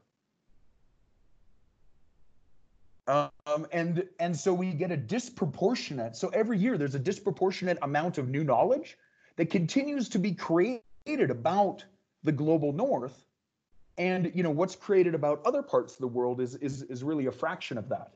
Um, 3.12 3.68
and 3.74 4.08
and 4.20 4.38
so 4.38 4.54
we 4.54 4.72
get 4.72 4.90
a 4.90 4.96
disproportionate. 4.98 6.16
So 6.16 6.30
every 6.30 6.58
year 6.58 6.78
there's 6.78 6.96
a 6.96 7.00
disproportionate 7.00 7.78
amount 7.82 8.18
of 8.18 8.30
new 8.30 8.44
knowledge 8.44 8.98
that 9.36 9.50
continues 9.50 10.08
to 10.10 10.20
be 10.20 10.34
created 10.34 11.30
about 11.30 11.84
the 12.24 12.32
global 12.32 12.72
north, 12.72 13.26
and 13.98 14.32
you 14.34 14.44
know 14.44 14.52
what's 14.52 14.76
created 14.76 15.14
about 15.14 15.46
other 15.46 15.62
parts 15.62 15.94
of 15.94 16.00
the 16.00 16.08
world 16.08 16.40
is 16.40 16.56
is 16.56 16.84
is 16.84 17.04
really 17.04 17.26
a 17.26 17.32
fraction 17.32 17.78
of 17.78 17.90
that. 17.90 18.14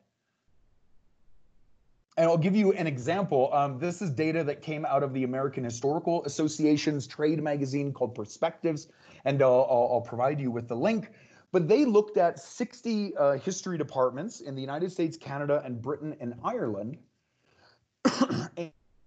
And 2.17 2.29
I'll 2.29 2.37
give 2.37 2.55
you 2.55 2.71
an 2.71 2.87
example. 2.87 3.53
Um, 3.53 3.77
this 3.77 4.01
is 4.01 4.09
data 4.09 4.45
that 4.45 4.61
came 4.61 4.85
out 4.85 5.03
of 5.03 5.11
the 5.11 5.25
American 5.25 5.65
Historical 5.65 6.23
Association's 6.23 7.05
trade 7.05 7.43
magazine 7.43 7.91
called 7.91 8.15
Perspectives, 8.15 8.87
and 9.25 9.41
I'll, 9.41 9.67
I'll, 9.69 9.89
I'll 9.95 10.01
provide 10.01 10.39
you 10.39 10.49
with 10.49 10.69
the 10.69 10.77
link. 10.77 11.11
But 11.51 11.67
they 11.67 11.85
looked 11.85 12.17
at 12.17 12.39
60 12.39 13.15
uh, 13.15 13.33
history 13.33 13.77
departments 13.77 14.41
in 14.41 14.55
the 14.55 14.61
United 14.61 14.91
States, 14.91 15.17
Canada, 15.17 15.61
and 15.65 15.81
Britain 15.81 16.15
and 16.19 16.33
Ireland. 16.43 16.97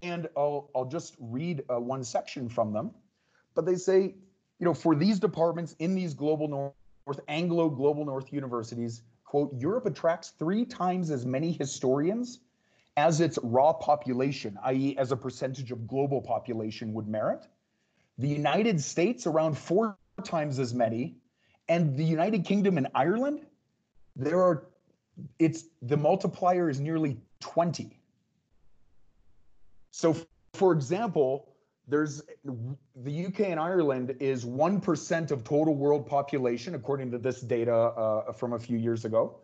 and 0.02 0.28
I'll, 0.36 0.70
I'll 0.74 0.84
just 0.84 1.16
read 1.20 1.62
uh, 1.70 1.80
one 1.80 2.04
section 2.04 2.48
from 2.48 2.72
them. 2.72 2.90
But 3.54 3.66
they 3.66 3.74
say, 3.74 4.14
you 4.58 4.64
know, 4.64 4.74
for 4.74 4.94
these 4.94 5.18
departments 5.18 5.74
in 5.78 5.94
these 5.94 6.14
global 6.14 6.48
north, 6.48 7.20
Anglo 7.28 7.68
global 7.68 8.04
north 8.04 8.32
universities, 8.32 9.02
quote, 9.24 9.52
Europe 9.54 9.86
attracts 9.86 10.30
three 10.38 10.64
times 10.64 11.10
as 11.10 11.24
many 11.24 11.52
historians 11.52 12.40
as 12.96 13.20
its 13.20 13.38
raw 13.42 13.72
population, 13.72 14.58
i.e., 14.64 14.96
as 14.98 15.12
a 15.12 15.16
percentage 15.16 15.70
of 15.70 15.86
global 15.86 16.20
population 16.20 16.92
would 16.92 17.06
merit. 17.06 17.46
The 18.18 18.26
United 18.26 18.80
States, 18.80 19.26
around 19.26 19.56
four 19.56 19.96
times 20.24 20.58
as 20.58 20.74
many, 20.74 21.16
and 21.68 21.96
the 21.96 22.04
United 22.04 22.44
Kingdom 22.44 22.78
and 22.78 22.88
Ireland, 22.94 23.40
there 24.16 24.42
are 24.42 24.66
it's 25.38 25.64
the 25.82 25.96
multiplier 25.96 26.70
is 26.70 26.80
nearly 26.80 27.18
20. 27.40 27.98
So 29.90 30.16
for 30.54 30.72
example, 30.72 31.48
there's 31.88 32.22
the 32.44 33.26
UK 33.26 33.40
and 33.40 33.58
Ireland 33.58 34.16
is 34.20 34.44
1% 34.44 35.30
of 35.30 35.44
total 35.44 35.74
world 35.74 36.06
population 36.06 36.74
according 36.74 37.10
to 37.12 37.18
this 37.18 37.40
data 37.40 37.74
uh, 37.74 38.32
from 38.32 38.52
a 38.52 38.58
few 38.58 38.76
years 38.76 39.04
ago. 39.04 39.36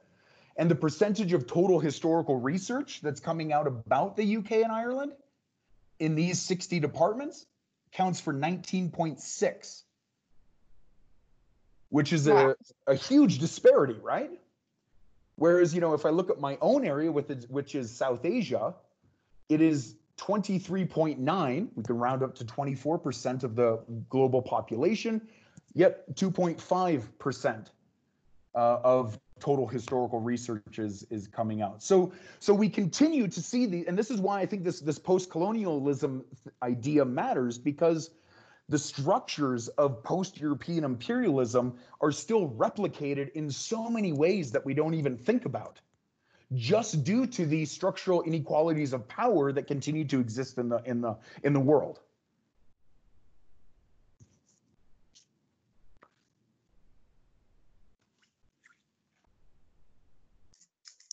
And 0.57 0.71
the 0.71 0.75
percentage 0.75 1.33
of 1.33 1.47
total 1.47 1.81
historical 1.81 2.39
research 2.39 3.01
that's 3.03 3.19
coming 3.19 3.53
out 3.53 3.67
about 3.67 4.17
the 4.17 4.37
UK 4.37 4.53
and 4.53 4.71
Ireland 4.71 5.13
in 5.99 6.15
these 6.15 6.41
60 6.41 6.79
departments 6.81 7.47
counts 7.93 8.21
for 8.21 8.33
19.6 8.35 9.84
which 11.95 12.13
is 12.13 12.27
a, 12.27 12.57
a 12.89 12.95
huge 12.97 13.39
disparity, 13.39 13.95
right? 14.03 14.33
Whereas, 15.37 15.73
you 15.73 15.81
know, 15.81 15.95
if 15.95 16.05
I 16.05 16.09
look 16.09 16.29
at 16.29 16.41
my 16.41 16.59
own 16.61 16.85
area, 16.85 17.13
with 17.13 17.31
it, 17.31 17.47
which 17.49 17.77
is 17.77 17.89
South 17.89 18.25
Asia, 18.25 18.75
it 19.49 19.61
is 19.61 19.95
23.9. 20.19 21.69
We 21.73 21.83
can 21.85 21.97
round 21.97 22.25
up 22.25 22.35
to 22.35 22.45
24% 22.45 23.45
of 23.45 23.55
the 23.55 23.79
global 24.09 24.43
population, 24.43 25.23
yet 25.75 26.13
2.5% 26.17 27.67
uh, 28.57 28.59
of 28.59 29.17
total 29.39 29.69
historical 29.69 30.19
research 30.19 30.81
is, 30.81 31.07
is 31.11 31.29
coming 31.29 31.63
out. 31.63 31.81
So, 31.81 32.13
so 32.41 32.53
we 32.53 32.69
continue 32.69 33.29
to 33.29 33.41
see 33.41 33.67
the, 33.67 33.87
and 33.87 33.97
this 33.97 34.11
is 34.11 34.21
why 34.21 34.41
I 34.41 34.47
think 34.47 34.65
this, 34.65 34.81
this 34.81 34.99
post-colonialism 34.99 36.25
idea 36.61 37.05
matters 37.05 37.57
because 37.57 38.11
the 38.69 38.79
structures 38.79 39.69
of 39.69 40.03
post 40.03 40.39
European 40.39 40.85
imperialism 40.85 41.75
are 42.01 42.13
still 42.13 42.49
replicated 42.51 43.31
in 43.33 43.51
so 43.51 43.91
many 43.91 44.13
ways 44.13 44.53
that 44.53 44.65
we 44.65 44.73
don't 44.75 44.95
even 44.95 45.17
think 45.17 45.45
about, 45.45 45.81
just 46.55 47.05
due 47.05 47.27
to 47.27 47.45
the 47.45 47.65
structural 47.67 48.23
inequalities 48.23 48.93
of 48.93 49.07
power 49.07 49.53
that 49.53 49.67
continue 49.67 50.05
to 50.07 50.19
exist 50.19 50.57
in 50.59 50.69
the, 50.69 50.83
in 50.87 51.01
the, 51.01 51.17
in 51.43 51.53
the 51.53 51.61
world. 51.61 52.01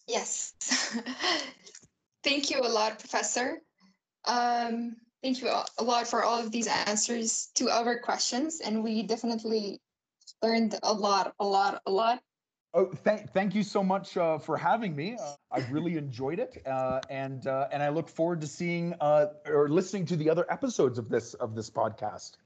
Yes. 0.08 0.54
Thank 2.24 2.50
you 2.50 2.60
a 2.62 2.68
lot, 2.68 3.00
Professor. 3.00 3.62
Um, 4.26 4.98
Thank 5.24 5.42
you 5.42 5.50
a 5.50 5.84
lot 5.84 6.08
for 6.08 6.24
all 6.24 6.40
of 6.40 6.52
these 6.52 6.68
answers 6.68 7.52
to 7.56 7.70
our 7.70 8.00
questions. 8.00 8.60
And 8.60 8.84
we 8.84 9.04
definitely 9.04 9.80
learned 10.42 10.80
a 10.82 10.94
lot, 10.94 11.34
a 11.40 11.46
lot, 11.46 11.82
a 11.86 11.92
lot. 11.92 12.22
Oh, 12.74 12.86
thank 12.86 13.30
thank 13.34 13.54
you 13.54 13.64
so 13.64 13.84
much 13.84 14.16
uh, 14.16 14.38
for 14.38 14.56
having 14.56 14.96
me. 14.96 15.18
Uh, 15.22 15.34
I've 15.52 15.70
really 15.74 15.98
enjoyed 15.98 16.40
it, 16.40 16.62
uh, 16.66 17.02
and 17.10 17.46
uh, 17.46 17.68
and 17.70 17.84
I 17.84 17.90
look 17.90 18.08
forward 18.08 18.40
to 18.42 18.48
seeing 18.48 18.96
uh, 19.02 19.28
or 19.46 19.68
listening 19.68 20.06
to 20.06 20.16
the 20.16 20.30
other 20.30 20.46
episodes 20.50 20.98
of 20.98 21.10
this 21.10 21.34
of 21.34 21.54
this 21.54 21.70
podcast. 21.70 22.38